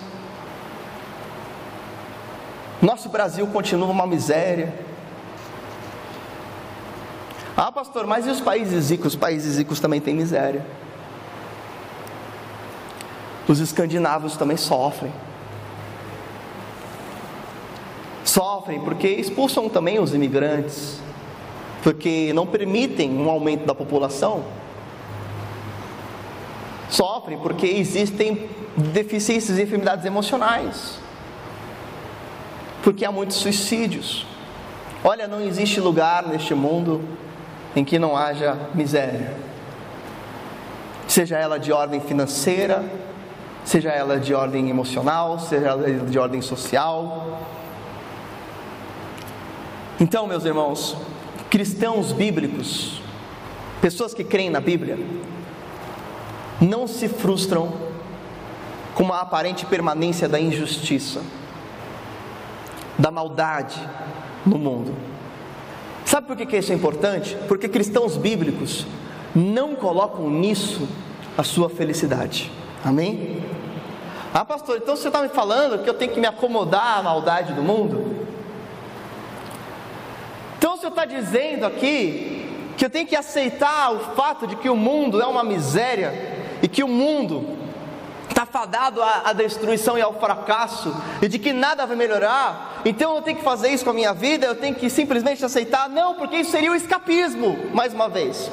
nosso 2.82 3.10
Brasil 3.10 3.48
continua 3.48 3.88
uma 3.88 4.06
miséria. 4.06 4.74
Ah, 7.56 7.72
pastor, 7.72 8.06
mas 8.06 8.28
e 8.28 8.30
os 8.30 8.40
países 8.40 8.92
ricos? 8.92 9.08
Os 9.08 9.16
países 9.16 9.58
ricos 9.58 9.80
também 9.80 10.00
têm 10.00 10.14
miséria. 10.14 10.64
Os 13.48 13.60
escandinavos 13.60 14.36
também 14.36 14.58
sofrem. 14.58 15.12
Sofrem 18.26 18.82
porque 18.82 19.08
expulsam 19.08 19.70
também 19.70 20.00
os 20.00 20.14
imigrantes, 20.14 21.00
porque 21.82 22.34
não 22.34 22.46
permitem 22.46 23.10
um 23.18 23.30
aumento 23.30 23.66
da 23.66 23.74
população. 23.74 24.44
Sofrem 26.90 27.38
porque 27.38 27.66
existem 27.66 28.50
deficiências 28.76 29.58
e 29.58 29.64
enfermidades 29.64 30.06
emocionais, 30.06 31.00
porque 32.84 33.06
há 33.06 33.12
muitos 33.12 33.38
suicídios. 33.38 34.26
Olha, 35.04 35.28
não 35.28 35.42
existe 35.42 35.80
lugar 35.80 36.28
neste 36.28 36.54
mundo 36.54 37.02
em 37.76 37.86
que 37.86 37.98
não 37.98 38.16
haja 38.18 38.58
miséria, 38.74 39.34
seja 41.08 41.38
ela 41.38 41.58
de 41.58 41.72
ordem 41.72 42.02
financeira, 42.02 42.84
seja 43.68 43.90
ela 43.90 44.18
de 44.18 44.34
ordem 44.34 44.70
emocional, 44.70 45.38
seja 45.40 45.68
ela 45.68 45.92
de 45.92 46.18
ordem 46.18 46.42
social. 46.42 47.38
Então, 50.00 50.26
meus 50.26 50.46
irmãos, 50.46 50.96
cristãos 51.50 52.14
bíblicos, 52.14 53.02
pessoas 53.82 54.14
que 54.14 54.24
creem 54.24 54.50
na 54.50 54.62
Bíblia, 54.62 54.98
não 56.62 56.88
se 56.88 57.10
frustram 57.10 57.74
com 58.96 59.04
uma 59.04 59.20
aparente 59.20 59.66
permanência 59.66 60.30
da 60.30 60.40
injustiça, 60.40 61.22
da 62.98 63.12
maldade 63.12 63.78
no 64.46 64.58
mundo. 64.58 64.96
Sabe 66.06 66.26
por 66.26 66.38
que 66.38 66.56
isso 66.56 66.72
é 66.72 66.76
importante? 66.76 67.38
Porque 67.50 67.68
cristãos 67.68 68.16
bíblicos 68.16 68.88
não 69.36 69.76
colocam 69.76 70.30
nisso 70.30 70.88
a 71.38 71.44
sua 71.44 71.70
felicidade. 71.70 72.50
Amém? 72.84 73.44
Ah, 74.34 74.46
pastor, 74.46 74.78
então 74.78 74.96
você 74.96 75.08
está 75.08 75.22
me 75.22 75.30
falando 75.30 75.84
que 75.84 75.90
eu 75.90 75.94
tenho 75.94 76.12
que 76.12 76.20
me 76.20 76.28
acomodar 76.28 77.00
à 77.00 77.04
maldade 77.04 77.54
do 77.54 77.64
mundo? 77.64 78.26
Então 80.58 80.74
o 80.74 80.78
Senhor 80.78 80.90
está 80.90 81.06
dizendo 81.06 81.66
aqui 81.66 82.74
que 82.78 82.86
eu 82.86 82.90
tenho 82.90 83.08
que 83.08 83.16
aceitar 83.16 83.92
o 83.92 84.00
fato 84.16 84.46
de 84.46 84.56
que 84.56 84.70
o 84.70 84.76
mundo 84.76 85.22
é 85.22 85.26
uma 85.26 85.44
miséria 85.44 86.14
e 86.62 86.68
que 86.68 86.84
o 86.84 86.88
mundo 86.88 87.58
está 88.30 88.46
fadado 88.46 89.02
à, 89.02 89.24
à 89.26 89.34
destruição 89.34 89.98
e 89.98 90.02
ao 90.02 90.14
fracasso 90.20 90.96
e 91.22 91.28
de 91.28 91.40
que 91.40 91.52
nada 91.52 91.88
vai 91.88 91.96
melhorar. 91.96 92.82
Então 92.86 93.16
eu 93.16 93.22
tenho 93.22 93.38
que 93.38 93.44
fazer 93.44 93.70
isso 93.70 93.84
com 93.84 93.90
a 93.90 93.94
minha 93.94 94.14
vida, 94.14 94.46
eu 94.46 94.56
tenho 94.56 94.76
que 94.76 94.90
simplesmente 94.90 95.44
aceitar? 95.44 95.90
Não, 95.90 96.14
porque 96.14 96.38
isso 96.38 96.52
seria 96.52 96.72
o 96.72 96.76
escapismo, 96.76 97.58
mais 97.74 97.94
uma 97.94 98.08
vez. 98.08 98.52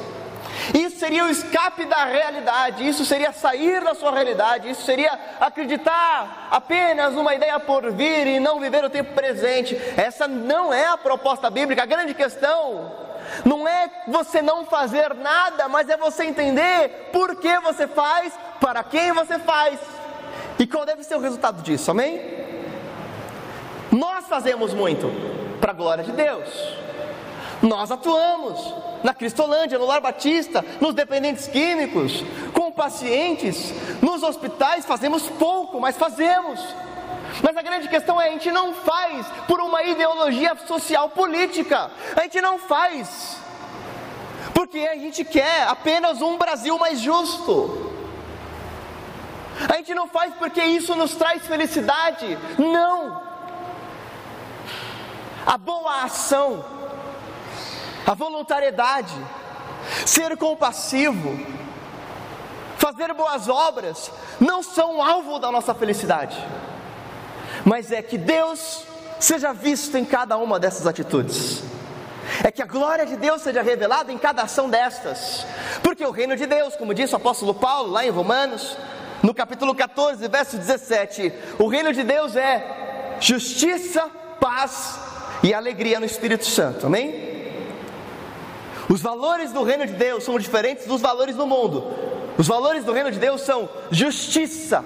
Isso 0.73 0.97
seria 0.99 1.25
o 1.25 1.29
escape 1.29 1.85
da 1.85 2.05
realidade, 2.05 2.87
isso 2.87 3.05
seria 3.05 3.31
sair 3.31 3.83
da 3.83 3.93
sua 3.93 4.11
realidade, 4.11 4.69
isso 4.69 4.83
seria 4.83 5.11
acreditar 5.39 6.47
apenas 6.49 7.13
numa 7.13 7.35
ideia 7.35 7.59
por 7.59 7.91
vir 7.91 8.27
e 8.27 8.39
não 8.39 8.59
viver 8.59 8.83
o 8.83 8.89
tempo 8.89 9.13
presente. 9.13 9.75
Essa 9.97 10.27
não 10.27 10.73
é 10.73 10.87
a 10.87 10.97
proposta 10.97 11.49
bíblica. 11.49 11.83
A 11.83 11.85
grande 11.85 12.13
questão 12.13 12.91
não 13.43 13.67
é 13.67 13.89
você 14.07 14.41
não 14.41 14.65
fazer 14.65 15.13
nada, 15.13 15.67
mas 15.67 15.89
é 15.89 15.97
você 15.97 16.25
entender 16.25 17.09
por 17.11 17.35
que 17.35 17.59
você 17.59 17.87
faz, 17.87 18.33
para 18.59 18.83
quem 18.83 19.11
você 19.11 19.37
faz 19.39 19.79
e 20.57 20.65
qual 20.65 20.85
deve 20.85 21.03
ser 21.03 21.15
o 21.15 21.19
resultado 21.19 21.61
disso, 21.61 21.91
amém? 21.91 22.21
Nós 23.91 24.25
fazemos 24.27 24.73
muito 24.73 25.11
para 25.59 25.71
a 25.71 25.75
glória 25.75 26.03
de 26.03 26.11
Deus. 26.11 26.49
Nós 27.61 27.91
atuamos 27.91 28.73
na 29.05 29.13
Cristolândia, 29.13 29.77
no 29.77 29.85
Lar 29.85 30.01
Batista, 30.01 30.65
nos 30.81 30.95
dependentes 30.95 31.47
químicos, 31.47 32.23
com 32.51 32.71
pacientes, 32.71 33.71
nos 34.01 34.23
hospitais, 34.23 34.83
fazemos 34.83 35.29
pouco, 35.29 35.79
mas 35.79 35.95
fazemos. 35.95 36.59
Mas 37.43 37.55
a 37.55 37.61
grande 37.61 37.87
questão 37.87 38.19
é: 38.19 38.29
a 38.29 38.31
gente 38.31 38.51
não 38.51 38.73
faz 38.73 39.27
por 39.47 39.61
uma 39.61 39.83
ideologia 39.83 40.55
social 40.67 41.07
política, 41.09 41.91
a 42.15 42.23
gente 42.23 42.41
não 42.41 42.57
faz 42.57 43.37
porque 44.55 44.79
a 44.79 44.95
gente 44.95 45.23
quer 45.23 45.67
apenas 45.67 46.19
um 46.23 46.35
Brasil 46.35 46.75
mais 46.79 46.99
justo. 46.99 47.93
A 49.69 49.77
gente 49.77 49.93
não 49.93 50.07
faz 50.07 50.33
porque 50.33 50.63
isso 50.63 50.95
nos 50.95 51.13
traz 51.13 51.45
felicidade, 51.45 52.37
não. 52.57 53.21
A 55.45 55.57
boa 55.59 56.03
ação 56.03 56.74
a 58.05 58.13
voluntariedade, 58.13 59.13
ser 60.05 60.37
compassivo, 60.37 61.39
fazer 62.77 63.13
boas 63.13 63.47
obras, 63.49 64.11
não 64.39 64.61
são 64.61 65.01
alvo 65.01 65.39
da 65.39 65.51
nossa 65.51 65.73
felicidade, 65.73 66.37
mas 67.63 67.91
é 67.91 68.01
que 68.01 68.17
Deus 68.17 68.83
seja 69.19 69.53
visto 69.53 69.97
em 69.97 70.05
cada 70.05 70.37
uma 70.37 70.59
dessas 70.59 70.85
atitudes. 70.85 71.63
é 72.43 72.51
que 72.51 72.61
a 72.61 72.65
glória 72.65 73.05
de 73.05 73.15
Deus 73.15 73.41
seja 73.41 73.61
revelada 73.61 74.11
em 74.11 74.17
cada 74.17 74.43
ação 74.43 74.69
destas. 74.69 75.45
Porque 75.83 76.05
o 76.05 76.11
reino 76.11 76.35
de 76.35 76.45
Deus, 76.45 76.75
como 76.75 76.93
disse 76.93 77.13
o 77.13 77.17
apóstolo 77.17 77.53
Paulo 77.53 77.91
lá 77.91 78.05
em 78.05 78.09
Romanos, 78.09 78.77
no 79.21 79.33
capítulo 79.33 79.73
14, 79.73 80.27
verso 80.27 80.57
17, 80.57 81.33
o 81.59 81.67
reino 81.67 81.93
de 81.93 82.03
Deus 82.03 82.35
é 82.35 83.15
justiça, 83.19 84.09
paz 84.39 84.99
e 85.43 85.53
alegria 85.53 85.99
no 85.99 86.05
Espírito 86.05 86.45
Santo. 86.45 86.87
Amém? 86.87 87.24
Os 88.89 89.01
valores 89.01 89.51
do 89.51 89.63
reino 89.63 89.85
de 89.85 89.93
Deus 89.93 90.23
são 90.23 90.37
diferentes 90.37 90.85
dos 90.85 91.01
valores 91.01 91.35
do 91.35 91.47
mundo. 91.47 91.83
Os 92.37 92.47
valores 92.47 92.83
do 92.83 92.91
reino 92.91 93.11
de 93.11 93.19
Deus 93.19 93.41
são 93.41 93.69
justiça, 93.89 94.83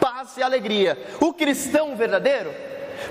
paz 0.00 0.36
e 0.36 0.42
alegria. 0.42 0.96
O 1.20 1.32
cristão 1.32 1.96
verdadeiro 1.96 2.52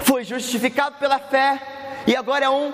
foi 0.01 0.23
justificado 0.23 0.95
pela 0.97 1.19
fé 1.19 1.61
e 2.07 2.15
agora 2.15 2.45
é 2.45 2.49
um 2.49 2.73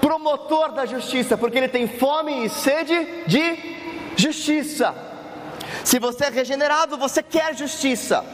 promotor 0.00 0.72
da 0.72 0.84
justiça, 0.84 1.36
porque 1.36 1.56
ele 1.56 1.68
tem 1.68 1.88
fome 1.88 2.44
e 2.44 2.50
sede 2.50 3.24
de 3.26 3.74
justiça. 4.16 4.94
Se 5.82 5.98
você 5.98 6.24
é 6.24 6.30
regenerado, 6.30 6.98
você 6.98 7.22
quer 7.22 7.54
justiça. 7.54 8.24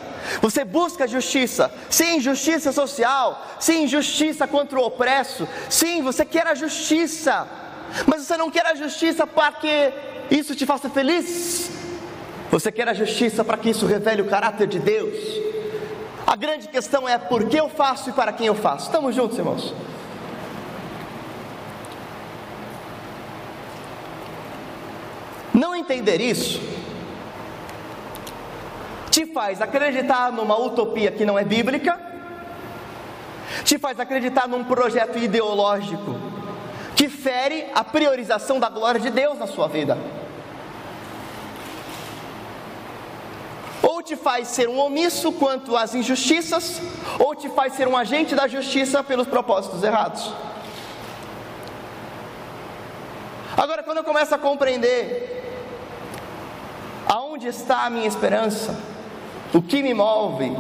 Você 0.43 0.65
busca 0.65 1.09
justiça, 1.09 1.73
sim, 1.89 2.21
justiça 2.21 2.73
social, 2.73 3.43
sim, 3.59 3.87
justiça 3.87 4.47
contra 4.47 4.79
o 4.79 4.85
opresso, 4.85 5.49
sim, 5.71 6.03
você 6.03 6.27
quer 6.27 6.47
a 6.47 6.55
justiça, 6.55 7.49
mas 8.07 8.23
você 8.23 8.37
não 8.37 8.51
quer 8.51 8.67
a 8.67 8.75
justiça 8.75 9.27
para 9.27 9.53
que 9.53 9.93
isso 10.31 10.55
te 10.55 10.65
faça 10.67 10.89
feliz, 10.89 11.71
você 12.51 12.71
quer 12.71 12.89
a 12.89 12.95
justiça 12.95 13.45
para 13.45 13.57
que 13.57 13.71
isso 13.71 13.87
revele 13.87 14.23
o 14.23 14.29
caráter 14.29 14.67
de 14.67 14.79
Deus. 14.79 15.17
A 16.27 16.37
grande 16.37 16.69
questão 16.69 17.09
é 17.09 17.19
por 17.19 17.49
que 17.49 17.57
eu 17.57 17.69
faço 17.69 18.11
e 18.11 18.13
para 18.13 18.33
quem 18.33 18.47
eu 18.47 18.55
faço. 18.55 18.87
Estamos 18.87 19.15
juntos, 19.15 19.39
irmãos? 19.39 19.75
Não 25.53 25.75
entender 25.75 26.21
isso 26.21 26.61
te 29.11 29.27
faz 29.27 29.61
acreditar 29.61 30.33
numa 30.33 30.59
utopia 30.59 31.11
que 31.11 31.25
não 31.25 31.39
é 31.39 31.45
bíblica, 31.45 31.99
te 33.65 33.77
faz 33.77 33.99
acreditar 33.99 34.47
num 34.47 34.63
projeto 34.63 35.19
ideológico 35.19 36.40
que 36.97 37.09
fere 37.09 37.67
a 37.75 37.83
priorização 37.83 38.61
da 38.61 38.69
glória 38.69 39.01
de 39.01 39.11
Deus 39.11 39.39
na 39.39 39.47
sua 39.47 39.69
vida. 39.69 39.97
Ou 43.83 44.03
te 44.03 44.17
faz 44.17 44.49
ser 44.49 44.69
um 44.69 44.79
omisso 44.79 45.33
quanto 45.33 45.77
às 45.77 45.95
injustiças, 45.95 46.81
ou 47.19 47.35
te 47.35 47.49
faz 47.49 47.75
ser 47.75 47.89
um 47.89 47.97
agente 47.97 48.35
da 48.35 48.47
justiça 48.47 49.03
pelos 49.03 49.27
propósitos 49.27 49.83
errados. 49.83 50.33
Agora, 53.57 53.83
quando 53.83 53.99
eu 53.99 54.05
começo 54.05 54.35
a 54.35 54.39
compreender 54.39 55.37
aonde 57.07 57.49
está 57.49 57.85
a 57.85 57.91
minha 57.91 58.07
esperança, 58.07 58.79
o 59.53 59.61
que 59.61 59.83
me 59.83 59.93
move, 59.93 60.57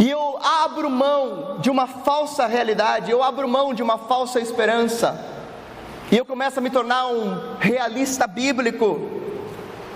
e 0.00 0.08
eu 0.08 0.38
abro 0.42 0.88
mão 0.88 1.58
de 1.60 1.68
uma 1.68 1.86
falsa 1.86 2.46
realidade, 2.46 3.10
eu 3.10 3.22
abro 3.22 3.46
mão 3.46 3.74
de 3.74 3.82
uma 3.82 3.98
falsa 3.98 4.40
esperança, 4.40 5.22
e 6.10 6.16
eu 6.16 6.24
começo 6.24 6.58
a 6.58 6.62
me 6.62 6.70
tornar 6.70 7.06
um 7.08 7.58
realista 7.58 8.26
bíblico, 8.26 8.98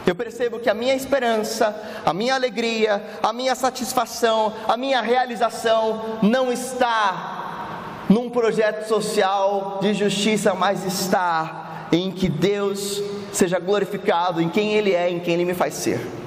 eu 0.06 0.14
percebo 0.14 0.58
que 0.58 0.68
a 0.68 0.74
minha 0.74 0.94
esperança, 0.94 1.74
a 2.04 2.12
minha 2.12 2.34
alegria, 2.34 3.02
a 3.22 3.32
minha 3.32 3.54
satisfação, 3.54 4.52
a 4.68 4.76
minha 4.76 5.00
realização 5.00 6.18
não 6.20 6.52
está 6.52 8.04
num 8.10 8.28
projeto 8.28 8.86
social 8.86 9.78
de 9.80 9.94
justiça, 9.94 10.52
mas 10.52 10.84
está 10.84 11.86
em 11.90 12.10
que 12.10 12.28
Deus 12.28 13.02
seja 13.32 13.58
glorificado, 13.58 14.42
em 14.42 14.50
quem 14.50 14.74
Ele 14.74 14.92
é, 14.92 15.08
em 15.08 15.18
quem 15.18 15.32
Ele 15.32 15.46
me 15.46 15.54
faz 15.54 15.72
ser. 15.72 16.23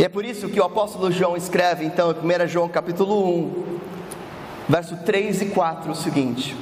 E 0.00 0.04
é 0.04 0.08
por 0.08 0.24
isso 0.24 0.48
que 0.48 0.58
o 0.58 0.64
apóstolo 0.64 1.12
João 1.12 1.36
escreve, 1.36 1.84
então, 1.84 2.10
em 2.10 2.14
1 2.14 2.48
João 2.48 2.70
capítulo 2.70 3.22
1, 3.36 3.80
verso 4.66 4.96
3 4.96 5.42
e 5.42 5.46
4, 5.50 5.92
o 5.92 5.94
seguinte: 5.94 6.56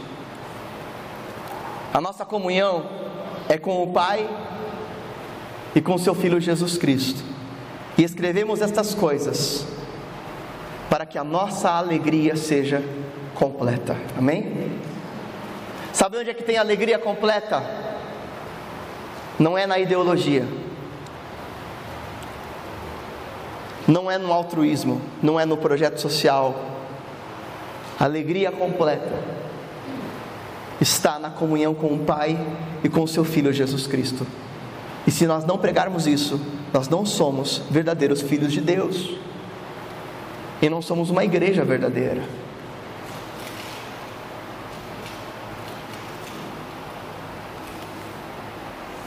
A 1.95 2.01
nossa 2.01 2.25
comunhão 2.25 2.85
é 3.49 3.57
com 3.57 3.81
o 3.81 3.93
Pai 3.93 4.29
e 5.73 5.81
com 5.81 5.97
seu 5.99 6.17
Filho 6.17 6.41
Jesus 6.41 6.77
Cristo. 6.77 7.23
E 7.97 8.03
escrevemos 8.03 8.61
estas 8.61 8.93
coisas 8.93 9.65
para 10.91 11.07
que 11.07 11.17
a 11.17 11.23
nossa 11.23 11.71
alegria 11.71 12.35
seja 12.35 12.83
completa. 13.37 13.97
Amém? 14.19 14.81
Sabe 15.93 16.19
onde 16.19 16.31
é 16.31 16.35
que 16.35 16.43
tem 16.43 16.59
alegria 16.59 16.99
completa? 16.99 17.63
Não 19.39 19.57
é 19.57 19.65
na 19.65 19.79
ideologia 19.79 20.45
não 23.89 24.11
é 24.11 24.19
no 24.19 24.31
altruísmo, 24.31 25.01
não 25.23 25.41
é 25.41 25.47
no 25.47 25.57
projeto 25.57 25.99
social. 25.99 26.55
Alegria 27.99 28.53
completa 28.53 29.19
está 30.79 31.19
na 31.19 31.31
comunhão 31.31 31.75
com 31.75 31.95
o 31.95 31.99
Pai 31.99 32.39
e 32.85 32.89
com 32.89 33.03
o 33.03 33.09
seu 33.09 33.25
Filho 33.25 33.51
Jesus 33.51 33.87
Cristo. 33.87 34.27
E 35.07 35.11
se 35.11 35.27
nós 35.27 35.45
não 35.47 35.57
pregarmos 35.57 36.07
isso, 36.07 36.39
nós 36.73 36.87
não 36.87 37.07
somos 37.07 37.63
verdadeiros 37.71 38.21
filhos 38.21 38.53
de 38.53 38.61
Deus. 38.61 39.17
E 40.61 40.69
não 40.69 40.83
somos 40.83 41.09
uma 41.09 41.25
igreja 41.25 41.65
verdadeira. 41.65 42.23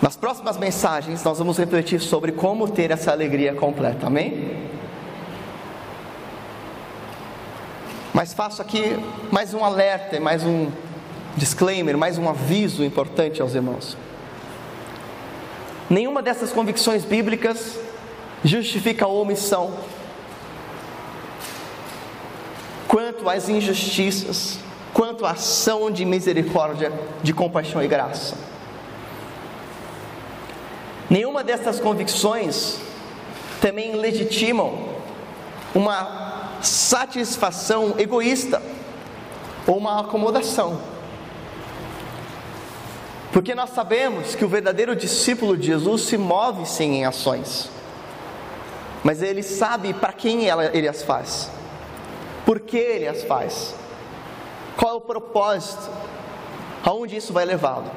Nas 0.02 0.18
próximas 0.18 0.58
mensagens, 0.58 1.24
nós 1.24 1.38
vamos 1.38 1.60
refletir 1.60 2.02
sobre 2.02 2.32
como 2.32 2.68
ter 2.68 2.90
essa 2.90 3.12
alegria 3.12 3.54
completa, 3.54 4.08
amém? 4.08 4.70
Mas 8.22 8.36
faço 8.36 8.61
aqui 8.61 8.99
mais 9.32 9.51
um 9.51 9.65
alerta, 9.65 10.19
mais 10.19 10.43
um 10.43 10.69
disclaimer, 11.36 11.97
mais 11.97 12.19
um 12.19 12.30
aviso 12.30 12.84
importante 12.84 13.41
aos 13.41 13.55
irmãos. 13.55 13.97
Nenhuma 15.89 16.22
dessas 16.22 16.51
convicções 16.53 17.03
bíblicas 17.03 17.80
justifica 18.45 19.05
a 19.05 19.07
omissão 19.07 19.74
quanto 22.88 23.28
às 23.28 23.49
injustiças, 23.49 24.59
quanto 24.93 25.26
à 25.26 25.32
ação 25.32 25.89
de 25.89 26.05
misericórdia, 26.05 26.93
de 27.24 27.34
compaixão 27.34 27.82
e 27.82 27.88
graça. 27.88 28.38
Nenhuma 31.09 31.43
dessas 31.43 31.80
convicções 31.80 32.78
também 33.59 33.95
legitimam 33.95 34.78
uma 35.74 36.31
satisfação 36.62 37.95
egoísta 37.97 38.62
ou 39.68 39.78
uma 39.78 40.01
acomodação. 40.01 40.80
Porque 43.32 43.55
nós 43.55 43.70
sabemos 43.70 44.36
que 44.36 44.43
o 44.43 44.49
verdadeiro 44.49 44.95
discípulo 44.95 45.57
de 45.57 45.68
Jesus 45.68 46.03
se 46.03 46.18
move 46.18 46.66
sim 46.66 46.95
em 46.95 47.05
ações, 47.05 47.70
mas 49.03 49.22
ele 49.22 49.41
sabe 49.41 49.93
para 49.93 50.12
quem 50.12 50.47
ele 50.74 50.88
as 50.88 51.01
faz, 51.01 51.49
por 52.45 52.59
que 52.59 52.78
ele 52.78 53.07
as 53.07 53.24
faz, 53.24 53.74
qual 54.76 54.95
é 54.95 54.97
o 54.97 55.01
propósito, 55.01 55.89
aonde 56.84 57.16
isso 57.16 57.32
vai 57.32 57.45
levá-lo. 57.45 57.89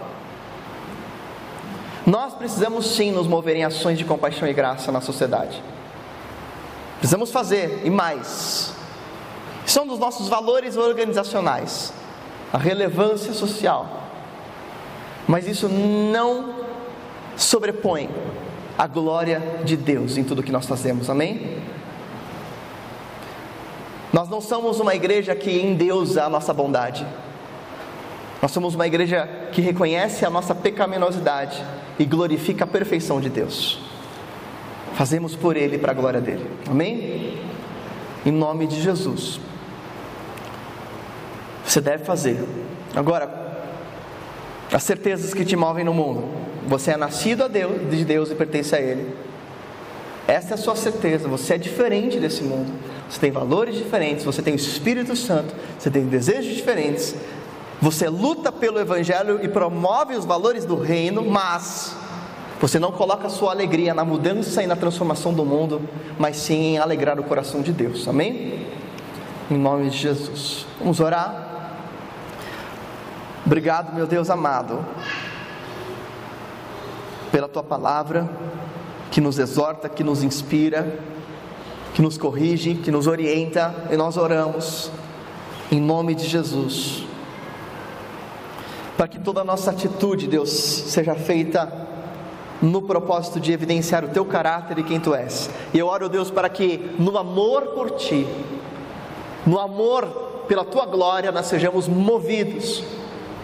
Nós 2.06 2.34
precisamos 2.34 2.94
sim 2.94 3.10
nos 3.10 3.26
mover 3.26 3.56
em 3.56 3.64
ações 3.64 3.98
de 3.98 4.04
compaixão 4.04 4.46
e 4.46 4.52
graça 4.52 4.92
na 4.92 5.00
sociedade. 5.00 5.60
Precisamos 7.05 7.30
fazer 7.30 7.82
e 7.84 7.90
mais. 7.90 8.72
São 9.66 9.86
dos 9.86 9.98
nossos 9.98 10.26
valores 10.26 10.74
organizacionais, 10.78 11.92
a 12.50 12.57
relevância 12.57 13.34
social. 13.34 14.05
Mas 15.28 15.46
isso 15.46 15.68
não 15.68 16.55
sobrepõe 17.36 18.09
a 18.78 18.86
glória 18.86 19.61
de 19.66 19.76
Deus 19.76 20.16
em 20.16 20.24
tudo 20.24 20.42
que 20.42 20.50
nós 20.50 20.66
fazemos. 20.66 21.11
Amém? 21.11 21.59
Nós 24.11 24.30
não 24.30 24.40
somos 24.40 24.80
uma 24.80 24.94
igreja 24.94 25.34
que 25.34 25.61
endeusa 25.61 26.24
a 26.24 26.30
nossa 26.30 26.55
bondade. 26.55 27.07
Nós 28.40 28.50
somos 28.50 28.74
uma 28.74 28.86
igreja 28.86 29.28
que 29.52 29.61
reconhece 29.61 30.24
a 30.24 30.30
nossa 30.30 30.55
pecaminosidade 30.55 31.62
e 31.98 32.07
glorifica 32.07 32.64
a 32.64 32.66
perfeição 32.66 33.20
de 33.20 33.28
Deus. 33.28 33.93
Fazemos 34.95 35.36
por 35.36 35.57
Ele 35.57 35.78
para 35.78 35.92
a 35.92 35.95
glória 35.95 36.20
dele. 36.20 36.49
Amém? 36.68 37.38
Em 38.24 38.30
nome 38.30 38.66
de 38.66 38.80
Jesus. 38.80 39.40
Você 41.64 41.80
deve 41.80 42.05
fazer. 42.05 42.42
Agora, 42.95 43.45
as 44.72 44.82
certezas 44.82 45.34
que 45.34 45.45
te 45.45 45.57
movem 45.57 45.84
no 45.84 45.92
mundo. 45.92 46.28
Você 46.66 46.92
é 46.92 46.97
nascido 46.97 47.45
a 47.45 47.49
Deus, 47.49 47.90
de 47.90 48.05
Deus 48.05 48.30
e 48.30 48.34
pertence 48.34 48.74
a 48.74 48.80
Ele. 48.80 49.14
Essa 50.26 50.53
é 50.53 50.55
a 50.55 50.57
sua 50.57 50.74
certeza, 50.74 51.28
você 51.28 51.55
é 51.55 51.59
diferente 51.59 52.18
desse 52.18 52.42
mundo. 52.42 52.72
Você 53.09 53.20
tem 53.20 53.30
valores 53.30 53.76
diferentes, 53.76 54.24
você 54.24 54.40
tem 54.40 54.55
o 54.55 54.57
Espírito 54.57 55.14
Santo, 55.14 55.55
você 55.78 55.90
tem 55.90 56.07
desejos 56.07 56.55
diferentes. 56.55 57.14
Você 57.82 58.09
luta 58.09 58.51
pelo 58.51 58.80
Evangelho 58.80 59.40
e 59.42 59.49
promove 59.49 60.14
os 60.14 60.24
valores 60.24 60.64
do 60.64 60.76
reino, 60.76 61.22
mas 61.22 61.95
você 62.61 62.78
não 62.78 62.92
coloca 62.92 63.28
sua 63.28 63.50
alegria 63.50 63.92
na 63.92 64.05
mudança 64.05 64.62
e 64.62 64.66
na 64.66 64.76
transformação 64.76 65.34
do 65.34 65.44
mundo, 65.44 65.82
mas 66.18 66.36
sim 66.36 66.74
em 66.74 66.78
alegrar 66.78 67.18
o 67.18 67.24
coração 67.24 67.61
de 67.61 67.72
Deus. 67.72 68.07
Amém? 68.07 68.66
Em 69.50 69.59
nome 69.59 69.90
de 69.90 69.98
Jesus. 69.98 70.66
Vamos 70.78 71.00
orar. 71.00 71.50
Obrigado, 73.44 73.94
meu 73.94 74.07
Deus 74.07 74.30
amado, 74.30 74.82
pela 77.30 77.46
tua 77.46 77.62
palavra 77.62 78.30
que 79.11 79.20
nos 79.20 79.38
exorta, 79.38 79.88
que 79.88 80.02
nos 80.02 80.22
inspira, 80.22 80.98
que 81.92 82.00
nos 82.00 82.16
corrige, 82.16 82.74
que 82.74 82.90
nos 82.90 83.07
orienta, 83.07 83.74
e 83.90 83.96
nós 83.96 84.16
oramos 84.16 84.90
em 85.70 85.80
nome 85.80 86.14
de 86.14 86.26
Jesus. 86.26 87.05
Para 88.96 89.09
que 89.09 89.18
toda 89.18 89.42
a 89.42 89.44
nossa 89.44 89.70
atitude, 89.72 90.26
Deus, 90.26 90.50
seja 90.50 91.14
feita 91.14 91.70
no 92.64 92.82
propósito 92.82 93.38
de 93.38 93.52
evidenciar 93.52 94.04
o 94.04 94.08
teu 94.08 94.24
caráter 94.24 94.78
e 94.78 94.82
quem 94.82 94.98
tu 94.98 95.14
és. 95.14 95.50
E 95.72 95.78
eu 95.78 95.86
oro, 95.86 96.08
Deus, 96.08 96.30
para 96.30 96.48
que 96.48 96.94
no 96.98 97.16
amor 97.18 97.66
por 97.68 97.90
ti, 97.92 98.26
no 99.46 99.58
amor 99.60 100.06
pela 100.48 100.64
tua 100.64 100.86
glória, 100.86 101.30
nós 101.30 101.46
sejamos 101.46 101.86
movidos 101.86 102.82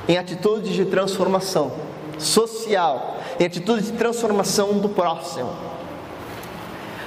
em 0.08 0.16
atitudes 0.16 0.72
de 0.72 0.84
transformação 0.86 1.72
social, 2.18 3.18
em 3.38 3.44
atitude 3.44 3.82
de 3.82 3.92
transformação 3.92 4.78
do 4.78 4.88
próximo. 4.88 5.69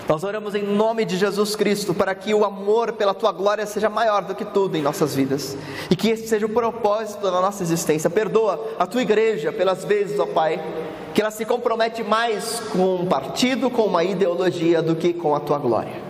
Nós 0.08 0.22
oramos 0.24 0.54
em 0.54 0.64
nome 0.64 1.06
de 1.06 1.18
Jesus 1.18 1.56
Cristo 1.56 1.94
para 1.94 2.14
que 2.14 2.34
o 2.34 2.44
amor 2.44 2.92
pela 2.94 3.14
tua 3.14 3.32
glória 3.32 3.66
seja 3.66 3.90
maior 3.90 4.24
do 4.24 4.36
que 4.36 4.44
tudo 4.44 4.76
em 4.76 4.82
nossas 4.82 5.16
vidas 5.16 5.58
e 5.90 5.96
que 5.96 6.10
esse 6.10 6.28
seja 6.28 6.46
o 6.46 6.50
propósito 6.50 7.22
da 7.24 7.40
nossa 7.40 7.64
existência. 7.64 8.10
Perdoa 8.10 8.76
a 8.78 8.86
tua 8.86 9.02
igreja 9.02 9.52
pelas 9.52 9.86
vezes, 9.86 10.20
ó 10.20 10.26
Pai, 10.26 10.62
que 11.14 11.22
ela 11.22 11.32
se 11.32 11.46
compromete 11.46 12.04
mais 12.04 12.60
com 12.72 12.96
um 12.96 13.06
partido, 13.06 13.70
com 13.70 13.84
uma 13.84 14.04
ideologia, 14.04 14.82
do 14.82 14.94
que 14.94 15.14
com 15.14 15.34
a 15.36 15.40
tua 15.40 15.58
glória. 15.58 16.02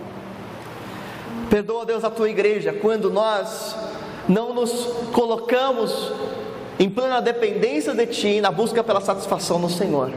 Perdoa, 1.48 1.86
Deus, 1.86 2.02
a 2.02 2.10
tua 2.10 2.28
igreja 2.28 2.72
quando 2.72 3.10
nós 3.10 3.76
não 4.28 4.52
nos 4.52 4.72
colocamos 5.12 6.12
em 6.80 6.90
plena 6.90 7.20
dependência 7.20 7.94
de 7.94 8.06
Ti, 8.06 8.40
na 8.40 8.50
busca 8.50 8.82
pela 8.82 9.00
satisfação 9.00 9.60
no 9.60 9.70
Senhor. 9.70 10.10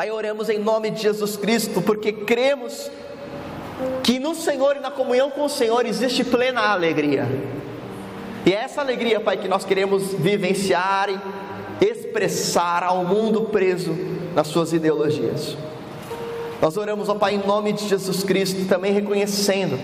Pai, 0.00 0.10
oramos 0.10 0.48
em 0.48 0.58
nome 0.58 0.90
de 0.90 1.02
Jesus 1.02 1.36
Cristo, 1.36 1.82
porque 1.82 2.10
cremos 2.10 2.90
que 4.02 4.18
no 4.18 4.34
Senhor 4.34 4.76
e 4.76 4.80
na 4.80 4.90
comunhão 4.90 5.30
com 5.30 5.44
o 5.44 5.48
Senhor 5.50 5.84
existe 5.84 6.24
plena 6.24 6.72
alegria. 6.72 7.28
E 8.46 8.50
é 8.50 8.62
essa 8.62 8.80
alegria, 8.80 9.20
Pai, 9.20 9.36
que 9.36 9.46
nós 9.46 9.62
queremos 9.62 10.14
vivenciar 10.14 11.10
e 11.10 11.84
expressar 11.84 12.82
ao 12.82 13.04
mundo 13.04 13.42
preso 13.52 13.94
nas 14.34 14.46
suas 14.46 14.72
ideologias. 14.72 15.54
Nós 16.62 16.78
oramos, 16.78 17.10
ó 17.10 17.14
Pai, 17.16 17.34
em 17.34 17.46
nome 17.46 17.74
de 17.74 17.86
Jesus 17.86 18.24
Cristo, 18.24 18.66
também 18.66 18.94
reconhecendo 18.94 19.78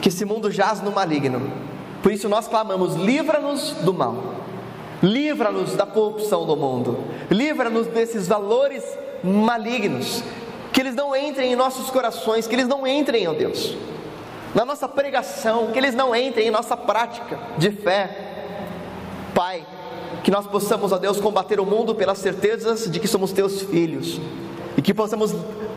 que 0.00 0.10
esse 0.10 0.24
mundo 0.24 0.48
jaz 0.48 0.80
no 0.80 0.92
maligno 0.92 1.42
por 2.04 2.12
isso 2.12 2.28
nós 2.28 2.46
clamamos: 2.46 2.94
livra-nos 2.94 3.72
do 3.82 3.92
mal, 3.92 4.36
livra-nos 5.02 5.74
da 5.74 5.86
corrupção 5.86 6.46
do 6.46 6.56
mundo, 6.56 6.98
livra-nos 7.28 7.88
desses 7.88 8.28
valores 8.28 8.84
malignos, 9.22 10.22
que 10.72 10.80
eles 10.80 10.94
não 10.94 11.14
entrem 11.14 11.52
em 11.52 11.56
nossos 11.56 11.90
corações, 11.90 12.46
que 12.46 12.54
eles 12.54 12.68
não 12.68 12.86
entrem, 12.86 13.26
ó 13.26 13.32
Deus, 13.32 13.76
na 14.54 14.64
nossa 14.64 14.88
pregação, 14.88 15.68
que 15.72 15.78
eles 15.78 15.94
não 15.94 16.14
entrem 16.14 16.48
em 16.48 16.50
nossa 16.50 16.76
prática 16.76 17.38
de 17.56 17.70
fé. 17.70 18.44
Pai, 19.34 19.66
que 20.22 20.30
nós 20.30 20.46
possamos, 20.46 20.92
ó 20.92 20.98
Deus, 20.98 21.20
combater 21.20 21.60
o 21.60 21.66
mundo 21.66 21.94
pelas 21.94 22.18
certezas 22.18 22.90
de 22.90 22.98
que 22.98 23.08
somos 23.08 23.32
teus 23.32 23.62
filhos 23.62 24.20
e 24.76 24.82
que 24.82 24.94
possamos 24.94 25.34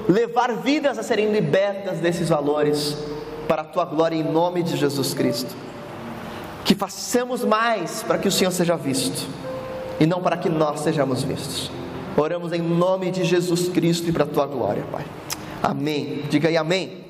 levar 0.08 0.56
vidas 0.58 0.98
a 0.98 1.04
serem 1.04 1.32
libertas 1.32 2.00
desses 2.00 2.30
valores 2.30 2.98
para 3.48 3.62
a 3.62 3.66
tua 3.66 3.86
glória 3.86 4.16
em 4.16 4.24
nome 4.24 4.64
de 4.64 4.78
Jesus 4.78 5.14
Cristo 5.14 5.56
que 6.64 6.76
façamos 6.76 7.44
mais 7.44 8.04
para 8.04 8.18
que 8.18 8.28
o 8.28 8.32
Senhor 8.32 8.52
seja 8.52 8.76
visto 8.76 9.28
e 10.00 10.06
não 10.06 10.22
para 10.22 10.38
que 10.38 10.50
nós 10.50 10.82
sejamos 10.82 11.24
vistos. 11.24 11.72
Oramos 12.18 12.52
em 12.52 12.62
nome 12.62 13.10
de 13.12 13.24
Jesus 13.24 13.70
Cristo 13.70 14.10
e 14.10 14.12
para 14.12 14.24
a 14.24 14.28
tua 14.28 14.46
glória, 14.46 14.84
Pai. 14.92 15.06
Amém. 15.64 16.24
Diga 16.30 16.50
aí 16.50 16.58
amém. 16.58 17.01